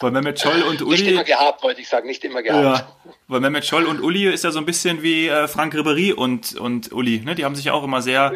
Weil 0.00 0.12
Mehmet 0.12 0.38
Scholl 0.38 0.62
und 0.62 0.82
Uli. 0.82 1.02
Nicht 1.02 1.08
immer 1.08 1.24
gehabt, 1.24 1.62
wollte 1.62 1.80
ich 1.80 1.88
sagen, 1.88 2.06
nicht 2.06 2.24
immer 2.24 2.42
gehabt. 2.42 2.78
Ja, 3.04 3.12
weil 3.26 3.40
Mehmet 3.40 3.64
Scholl 3.64 3.84
und 3.84 4.00
Uli 4.00 4.32
ist 4.32 4.44
ja 4.44 4.50
so 4.50 4.58
ein 4.58 4.66
bisschen 4.66 5.02
wie 5.02 5.28
äh, 5.28 5.48
Frank 5.48 5.74
Ribery 5.74 6.12
und, 6.12 6.54
und 6.56 6.92
Uli. 6.92 7.20
Ne? 7.24 7.34
Die 7.34 7.44
haben 7.44 7.56
sich 7.56 7.66
ja 7.66 7.72
auch 7.72 7.82
immer 7.82 8.00
sehr 8.00 8.32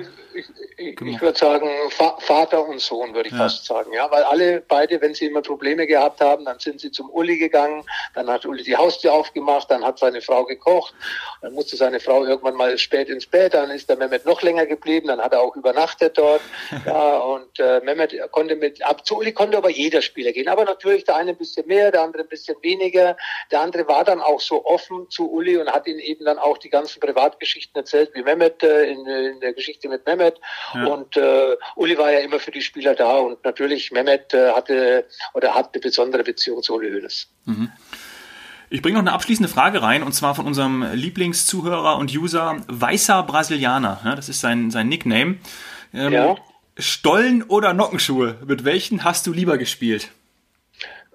ich, 0.82 1.00
ich, 1.00 1.20
würde 1.20 1.38
sagen, 1.38 1.68
Vater 1.90 2.66
und 2.66 2.80
Sohn, 2.80 3.14
würde 3.14 3.28
ich 3.28 3.34
ja. 3.34 3.40
fast 3.40 3.64
sagen. 3.64 3.92
Ja, 3.92 4.10
weil 4.10 4.22
alle 4.24 4.60
beide, 4.60 5.00
wenn 5.00 5.14
sie 5.14 5.26
immer 5.26 5.42
Probleme 5.42 5.86
gehabt 5.86 6.20
haben, 6.20 6.44
dann 6.44 6.58
sind 6.58 6.80
sie 6.80 6.90
zum 6.90 7.10
Uli 7.10 7.38
gegangen, 7.38 7.84
dann 8.14 8.28
hat 8.28 8.44
Uli 8.46 8.62
die 8.62 8.76
Haustür 8.76 9.12
aufgemacht, 9.12 9.70
dann 9.70 9.84
hat 9.84 9.98
seine 9.98 10.20
Frau 10.20 10.44
gekocht, 10.44 10.94
dann 11.40 11.52
musste 11.54 11.76
seine 11.76 12.00
Frau 12.00 12.24
irgendwann 12.24 12.54
mal 12.54 12.76
spät 12.78 13.08
ins 13.08 13.26
Bett, 13.26 13.54
dann 13.54 13.70
ist 13.70 13.88
der 13.88 13.96
Mehmet 13.96 14.26
noch 14.26 14.42
länger 14.42 14.66
geblieben, 14.66 15.08
dann 15.08 15.20
hat 15.20 15.32
er 15.32 15.40
auch 15.40 15.56
übernachtet 15.56 16.18
dort. 16.18 16.42
ja, 16.86 17.18
und 17.18 17.58
äh, 17.58 17.80
Mehmet 17.80 18.14
konnte 18.30 18.56
mit, 18.56 18.84
ab 18.84 19.06
zu 19.06 19.18
Uli 19.18 19.32
konnte 19.32 19.56
aber 19.56 19.70
jeder 19.70 20.02
Spieler 20.02 20.32
gehen. 20.32 20.48
Aber 20.48 20.64
natürlich 20.64 21.04
der 21.04 21.16
eine 21.16 21.30
ein 21.30 21.36
bisschen 21.36 21.66
mehr, 21.66 21.90
der 21.90 22.02
andere 22.02 22.22
ein 22.22 22.28
bisschen 22.28 22.56
weniger. 22.62 23.16
Der 23.50 23.60
andere 23.60 23.86
war 23.88 24.04
dann 24.04 24.20
auch 24.20 24.40
so 24.40 24.64
offen 24.64 25.08
zu 25.10 25.30
Uli 25.30 25.56
und 25.56 25.70
hat 25.70 25.86
ihn 25.86 25.98
eben 25.98 26.24
dann 26.24 26.38
auch 26.38 26.58
die 26.58 26.70
ganzen 26.70 27.00
Privatgeschichten 27.00 27.76
erzählt, 27.76 28.10
wie 28.14 28.22
Mehmet 28.22 28.62
äh, 28.62 28.84
in, 28.84 29.06
in 29.06 29.40
der 29.40 29.52
Geschichte 29.52 29.88
mit 29.88 30.06
Mehmet. 30.06 30.40
Ja. 30.74 30.86
Und 30.86 31.16
äh, 31.16 31.56
Uli 31.76 31.96
war 31.98 32.12
ja 32.12 32.20
immer 32.20 32.38
für 32.38 32.50
die 32.50 32.62
Spieler 32.62 32.94
da 32.94 33.18
und 33.18 33.44
natürlich 33.44 33.90
Mehmet 33.92 34.34
äh, 34.34 34.52
hatte 34.52 35.06
oder 35.34 35.54
hat 35.54 35.70
eine 35.72 35.80
besondere 35.80 36.22
Beziehung 36.22 36.62
zu 36.62 36.74
Uli 36.74 36.90
Hoeneß. 36.90 37.28
Mhm. 37.46 37.70
Ich 38.70 38.80
bringe 38.80 38.94
noch 38.94 39.02
eine 39.02 39.12
abschließende 39.12 39.52
Frage 39.52 39.82
rein 39.82 40.02
und 40.02 40.12
zwar 40.12 40.34
von 40.34 40.46
unserem 40.46 40.82
Lieblingszuhörer 40.94 41.98
und 41.98 42.10
User 42.16 42.56
Weißer 42.68 43.22
Brasilianer. 43.24 44.00
Ja, 44.04 44.14
das 44.14 44.30
ist 44.30 44.40
sein, 44.40 44.70
sein 44.70 44.88
Nickname. 44.88 45.36
Ähm, 45.92 46.12
ja. 46.12 46.36
Stollen 46.78 47.42
oder 47.42 47.74
Nockenschuhe? 47.74 48.38
Mit 48.46 48.64
welchen 48.64 49.04
hast 49.04 49.26
du 49.26 49.32
lieber 49.32 49.58
gespielt? 49.58 50.08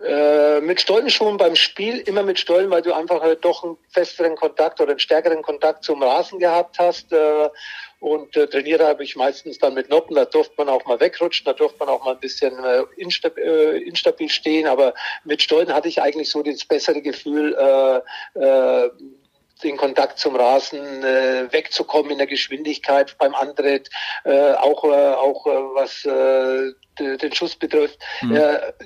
Äh, 0.03 0.61
mit 0.61 0.79
Stollenschuhen 0.79 1.37
beim 1.37 1.55
Spiel, 1.55 1.97
immer 1.99 2.21
mit 2.21 2.37
Stollen, 2.37 2.69
weil 2.69 2.83
du 2.83 2.93
einfach 2.93 3.21
halt 3.21 3.43
doch 3.43 3.63
einen 3.63 3.77
festeren 3.89 4.35
Kontakt 4.35 4.79
oder 4.79 4.91
einen 4.91 4.99
stärkeren 4.99 5.41
Kontakt 5.41 5.83
zum 5.83 6.03
Rasen 6.03 6.37
gehabt 6.37 6.77
hast. 6.77 7.11
Äh, 7.11 7.49
und 7.99 8.35
äh, 8.35 8.47
trainiere 8.47 8.85
habe 8.85 9.03
ich 9.03 9.15
meistens 9.15 9.57
dann 9.57 9.73
mit 9.73 9.89
Noppen, 9.89 10.15
da 10.15 10.25
durfte 10.25 10.53
man 10.57 10.69
auch 10.69 10.85
mal 10.85 10.99
wegrutschen, 10.99 11.45
da 11.45 11.53
durfte 11.53 11.79
man 11.79 11.89
auch 11.89 12.05
mal 12.05 12.13
ein 12.13 12.19
bisschen 12.19 12.63
äh, 12.63 12.83
instab 12.95 13.37
äh, 13.39 13.77
instabil 13.79 14.29
stehen, 14.29 14.67
aber 14.67 14.93
mit 15.23 15.41
Stollen 15.41 15.73
hatte 15.73 15.87
ich 15.87 15.99
eigentlich 15.99 16.29
so 16.29 16.43
das 16.43 16.63
bessere 16.63 17.01
Gefühl, 17.01 17.55
äh, 17.55 18.39
äh, 18.39 18.89
den 19.63 19.77
Kontakt 19.77 20.19
zum 20.19 20.35
Rasen 20.35 21.03
äh, 21.03 21.51
wegzukommen 21.51 22.11
in 22.11 22.17
der 22.17 22.27
Geschwindigkeit 22.27 23.17
beim 23.17 23.33
Antritt, 23.35 23.89
äh, 24.23 24.53
auch 24.53 24.83
äh, 24.83 24.87
auch 24.87 25.45
äh, 25.47 25.49
was 25.73 26.05
äh, 26.05 26.73
den 26.99 27.33
Schuss 27.33 27.55
betrifft. 27.55 27.99
Mhm. 28.21 28.35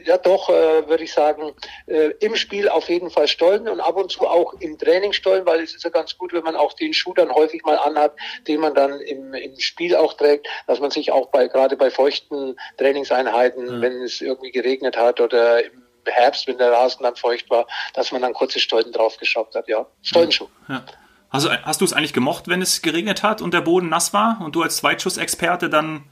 Ja, 0.05 0.17
doch 0.17 0.49
äh, 0.49 0.87
würde 0.87 1.03
ich 1.03 1.13
sagen, 1.13 1.53
äh, 1.87 2.11
im 2.19 2.35
Spiel 2.35 2.67
auf 2.67 2.89
jeden 2.89 3.09
Fall 3.09 3.27
stollen 3.27 3.69
und 3.69 3.79
ab 3.79 3.95
und 3.95 4.11
zu 4.11 4.27
auch 4.27 4.53
im 4.59 4.77
Training 4.77 5.13
stollen, 5.13 5.45
weil 5.45 5.61
es 5.61 5.75
ist 5.75 5.83
ja 5.83 5.89
ganz 5.89 6.17
gut, 6.17 6.33
wenn 6.33 6.43
man 6.43 6.55
auch 6.55 6.73
den 6.73 6.93
Schuh 6.93 7.13
dann 7.13 7.31
häufig 7.31 7.63
mal 7.63 7.77
anhat, 7.77 8.13
den 8.47 8.59
man 8.59 8.73
dann 8.73 8.99
im, 8.99 9.33
im 9.33 9.59
Spiel 9.59 9.95
auch 9.95 10.13
trägt, 10.13 10.47
dass 10.67 10.79
man 10.79 10.91
sich 10.91 11.11
auch 11.11 11.27
bei 11.27 11.47
gerade 11.47 11.77
bei 11.77 11.89
feuchten 11.89 12.59
Trainingseinheiten, 12.77 13.77
mhm. 13.77 13.81
wenn 13.81 14.01
es 14.01 14.19
irgendwie 14.21 14.51
geregnet 14.51 14.97
hat 14.97 15.21
oder 15.21 15.63
im 15.63 15.83
Herbst, 16.05 16.47
wenn 16.47 16.57
der 16.57 16.71
Rasen 16.71 17.03
dann 17.03 17.15
feucht 17.15 17.49
war, 17.49 17.67
dass 17.93 18.11
man 18.11 18.21
dann 18.21 18.33
kurze 18.33 18.59
Stollen 18.59 18.91
draufgeschraubt 18.91 19.55
hat, 19.55 19.67
ja. 19.67 19.85
Stollenschuh. 20.01 20.47
Ja. 20.67 20.83
Also 21.29 21.49
hast 21.49 21.79
du 21.79 21.85
es 21.85 21.93
eigentlich 21.93 22.13
gemocht, 22.13 22.49
wenn 22.49 22.61
es 22.61 22.81
geregnet 22.81 23.23
hat 23.23 23.41
und 23.41 23.53
der 23.53 23.61
Boden 23.61 23.87
nass 23.87 24.13
war 24.13 24.41
und 24.41 24.53
du 24.55 24.63
als 24.63 24.77
Zweitschussexperte 24.77 25.69
dann 25.69 26.03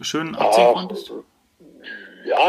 schön 0.00 0.34
abziehen 0.34 0.72
konntest? 0.72 1.08
Ja, 1.10 1.16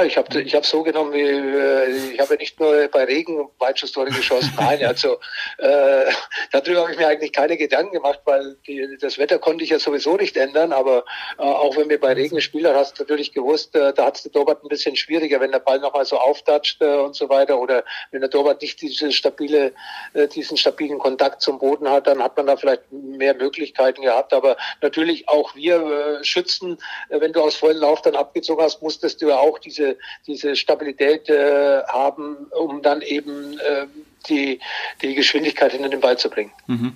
ich 0.05 0.17
habe 0.17 0.41
ich 0.41 0.55
hab 0.55 0.65
so 0.65 0.83
genommen, 0.83 1.13
wie, 1.13 1.21
äh, 1.21 2.13
ich 2.13 2.19
habe 2.19 2.33
ja 2.33 2.39
nicht 2.39 2.59
nur 2.59 2.87
bei 2.87 3.03
Regen 3.05 3.49
Weitschusstore 3.59 4.07
geschossen, 4.07 4.53
nein, 4.57 4.83
also 4.85 5.17
äh, 5.57 6.05
darüber 6.51 6.81
habe 6.81 6.91
ich 6.91 6.97
mir 6.97 7.07
eigentlich 7.07 7.33
keine 7.33 7.57
Gedanken 7.57 7.93
gemacht, 7.93 8.21
weil 8.25 8.57
die, 8.67 8.97
das 8.99 9.17
Wetter 9.17 9.39
konnte 9.39 9.63
ich 9.63 9.69
ja 9.69 9.79
sowieso 9.79 10.17
nicht 10.17 10.37
ändern, 10.37 10.73
aber 10.73 11.05
äh, 11.37 11.43
auch 11.43 11.77
wenn 11.77 11.89
wir 11.89 11.99
bei 11.99 12.13
Regen 12.13 12.35
gespielt 12.35 12.65
haben, 12.65 12.75
hast 12.75 12.97
du 12.99 13.03
natürlich 13.03 13.33
gewusst, 13.33 13.75
äh, 13.75 13.93
da 13.93 14.05
hat 14.05 14.17
es 14.17 14.23
der 14.23 14.31
Torwart 14.31 14.63
ein 14.63 14.69
bisschen 14.69 14.95
schwieriger, 14.95 15.39
wenn 15.39 15.51
der 15.51 15.59
Ball 15.59 15.79
nochmal 15.79 16.05
so 16.05 16.17
auftatscht 16.17 16.81
äh, 16.81 16.97
und 16.97 17.15
so 17.15 17.29
weiter 17.29 17.59
oder 17.59 17.83
wenn 18.11 18.21
der 18.21 18.29
Torwart 18.29 18.61
nicht 18.61 18.81
diese 18.81 19.11
stabile, 19.11 19.73
äh, 20.13 20.27
diesen 20.27 20.57
stabilen 20.57 20.99
Kontakt 20.99 21.41
zum 21.41 21.59
Boden 21.59 21.89
hat, 21.89 22.07
dann 22.07 22.21
hat 22.21 22.35
man 22.37 22.47
da 22.47 22.57
vielleicht 22.57 22.91
mehr 22.91 23.35
Möglichkeiten 23.35 24.01
gehabt, 24.01 24.33
aber 24.33 24.57
natürlich 24.81 25.27
auch 25.29 25.55
wir 25.55 26.19
äh, 26.19 26.23
schützen, 26.23 26.77
äh, 27.09 27.19
wenn 27.21 27.33
du 27.33 27.41
aus 27.41 27.55
vollen 27.55 27.77
Lauf 27.77 28.01
dann 28.01 28.15
abgezogen 28.15 28.63
hast, 28.63 28.81
musstest 28.81 29.21
du 29.21 29.29
ja 29.29 29.37
auch 29.37 29.59
die 29.59 29.68
diese, 29.69 29.97
diese 30.27 30.55
Stabilität 30.55 31.29
äh, 31.29 31.83
haben, 31.87 32.35
um 32.51 32.81
dann 32.81 33.01
eben 33.01 33.59
äh, 33.59 33.85
die, 34.27 34.59
die 35.01 35.15
Geschwindigkeit 35.15 35.71
hinter 35.71 35.89
den 35.89 36.01
Ball 36.01 36.17
zu 36.17 36.29
bringen. 36.29 36.51
Mhm. 36.67 36.93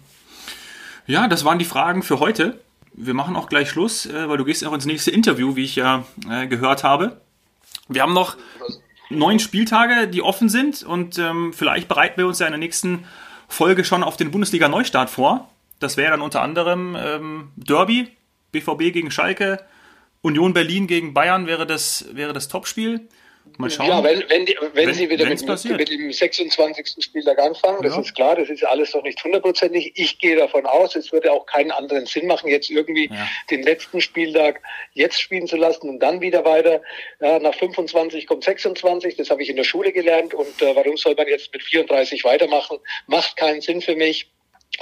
Ja, 1.05 1.27
das 1.27 1.45
waren 1.45 1.59
die 1.59 1.65
Fragen 1.65 2.01
für 2.01 2.19
heute. 2.19 2.59
Wir 2.93 3.13
machen 3.13 3.35
auch 3.35 3.49
gleich 3.49 3.69
Schluss, 3.69 4.05
äh, 4.05 4.27
weil 4.29 4.37
du 4.37 4.45
gehst 4.45 4.65
auch 4.65 4.73
ins 4.73 4.85
nächste 4.85 5.11
Interview, 5.11 5.55
wie 5.55 5.65
ich 5.65 5.75
ja 5.75 6.05
äh, 6.29 6.47
gehört 6.47 6.83
habe. 6.83 7.21
Wir 7.87 8.01
haben 8.01 8.13
noch 8.13 8.37
neun 9.09 9.39
Spieltage, 9.39 10.07
die 10.07 10.21
offen 10.21 10.49
sind 10.49 10.83
und 10.83 11.17
ähm, 11.19 11.53
vielleicht 11.53 11.87
bereiten 11.87 12.17
wir 12.17 12.27
uns 12.27 12.39
ja 12.39 12.47
in 12.47 12.53
der 12.53 12.59
nächsten 12.59 13.05
Folge 13.47 13.83
schon 13.83 14.03
auf 14.03 14.17
den 14.17 14.31
Bundesliga-Neustart 14.31 15.09
vor. 15.09 15.49
Das 15.79 15.97
wäre 15.97 16.11
dann 16.11 16.21
unter 16.21 16.41
anderem 16.41 16.95
ähm, 16.97 17.51
Derby, 17.55 18.07
BVB 18.51 18.93
gegen 18.93 19.11
Schalke, 19.11 19.63
Union 20.23 20.53
Berlin 20.53 20.87
gegen 20.87 21.13
Bayern 21.13 21.47
wäre 21.47 21.67
das, 21.67 22.05
wäre 22.13 22.33
das 22.33 22.47
Topspiel. 22.47 23.07
Mal 23.57 23.69
schauen. 23.69 23.87
Ja, 23.87 24.03
wenn, 24.03 24.23
wenn, 24.29 24.45
die, 24.45 24.57
wenn, 24.73 24.87
wenn 24.87 24.93
sie 24.95 25.09
wieder 25.09 25.25
mit, 25.25 25.45
mit, 25.45 25.89
dem 25.89 26.11
26. 26.13 27.03
Spieltag 27.03 27.39
anfangen, 27.39 27.83
das 27.83 27.93
ja. 27.93 28.01
ist 28.01 28.15
klar, 28.15 28.37
das 28.37 28.49
ist 28.49 28.65
alles 28.65 28.93
noch 28.93 29.03
nicht 29.03 29.21
hundertprozentig. 29.21 29.91
Ich 29.95 30.17
gehe 30.17 30.37
davon 30.37 30.65
aus, 30.65 30.95
es 30.95 31.11
würde 31.11 31.31
auch 31.31 31.45
keinen 31.45 31.71
anderen 31.71 32.05
Sinn 32.05 32.25
machen, 32.25 32.47
jetzt 32.47 32.69
irgendwie 32.69 33.09
ja. 33.09 33.27
den 33.51 33.61
letzten 33.61 33.99
Spieltag 33.99 34.61
jetzt 34.93 35.19
spielen 35.19 35.45
zu 35.45 35.57
lassen 35.57 35.89
und 35.89 35.99
dann 35.99 36.21
wieder 36.21 36.45
weiter. 36.45 36.81
Ja, 37.19 37.37
nach 37.39 37.53
25 37.53 38.27
kommt 38.27 38.45
26, 38.45 39.17
das 39.17 39.29
habe 39.29 39.43
ich 39.43 39.49
in 39.49 39.57
der 39.57 39.65
Schule 39.65 39.91
gelernt 39.91 40.33
und 40.33 40.61
äh, 40.61 40.75
warum 40.75 40.95
soll 40.95 41.13
man 41.15 41.27
jetzt 41.27 41.51
mit 41.53 41.63
34 41.63 42.23
weitermachen? 42.23 42.77
Macht 43.07 43.35
keinen 43.35 43.59
Sinn 43.59 43.81
für 43.81 43.95
mich 43.95 44.32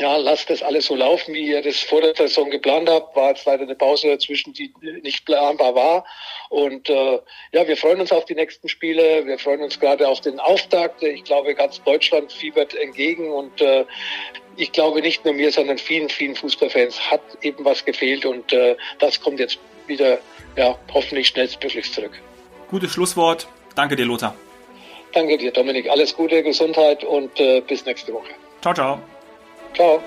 ja, 0.02 0.18
lasst 0.18 0.50
das 0.50 0.64
alles 0.64 0.88
so 0.88 0.96
laufen, 0.96 1.36
wie 1.36 1.48
ihr 1.48 1.62
das 1.62 1.80
vor 1.80 2.02
der 2.02 2.16
Saison 2.16 2.50
geplant 2.50 2.90
habt. 2.90 3.16
War 3.16 3.30
jetzt 3.30 3.46
leider 3.46 3.62
eine 3.64 3.76
Pause 3.76 4.08
dazwischen, 4.08 4.52
die 4.52 4.74
nicht 5.04 5.26
planbar 5.26 5.76
war. 5.76 6.06
Und 6.50 6.90
äh, 6.90 7.20
ja, 7.52 7.68
wir 7.68 7.78
freuen 7.78 8.02
uns 8.02 8.12
auf 8.12 8.26
die 8.26 8.34
nächsten 8.34 8.68
Spiele. 8.68 9.28
Wir 9.28 9.38
freuen 9.38 9.62
uns 9.62 9.80
gerade 9.80 10.08
auf 10.08 10.20
den 10.20 10.40
Auftakt. 10.40 11.04
Ich 11.04 11.24
glaube, 11.24 11.54
ganz 11.54 11.84
Deutschland 11.84 12.32
fiebert 12.32 12.74
entgegen. 12.74 13.32
Und 13.32 13.62
äh, 13.62 13.86
ich 14.58 14.72
glaube, 14.72 15.02
nicht 15.02 15.24
nur 15.24 15.36
mir, 15.36 15.52
sondern 15.52 15.78
vielen, 15.78 16.10
vielen 16.10 16.36
Fußballfans 16.36 17.12
hat 17.12 17.22
eben 17.44 17.64
was 17.64 17.86
gefehlt. 17.86 18.26
Und 18.26 18.52
äh, 18.54 18.76
das 18.98 19.22
kommt 19.22 19.40
jetzt 19.40 19.60
wieder, 19.86 20.18
ja, 20.58 20.80
hoffentlich 20.92 21.28
schnellstmöglich 21.28 21.94
zurück. 21.94 22.20
Gutes 22.72 22.92
Schlusswort. 22.92 23.48
Danke 23.76 23.96
dir, 23.96 24.06
Lothar. 24.06 24.36
Danke 25.14 25.38
dir, 25.38 25.52
Dominik. 25.52 25.88
Alles 25.92 26.16
Gute, 26.16 26.42
Gesundheit 26.42 27.04
und 27.04 27.40
äh, 27.40 27.62
bis 27.62 27.86
nächste 27.86 28.12
Woche. 28.14 28.32
Ciao, 28.62 28.74
ciao. 28.74 29.00
Ciao. 29.74 30.02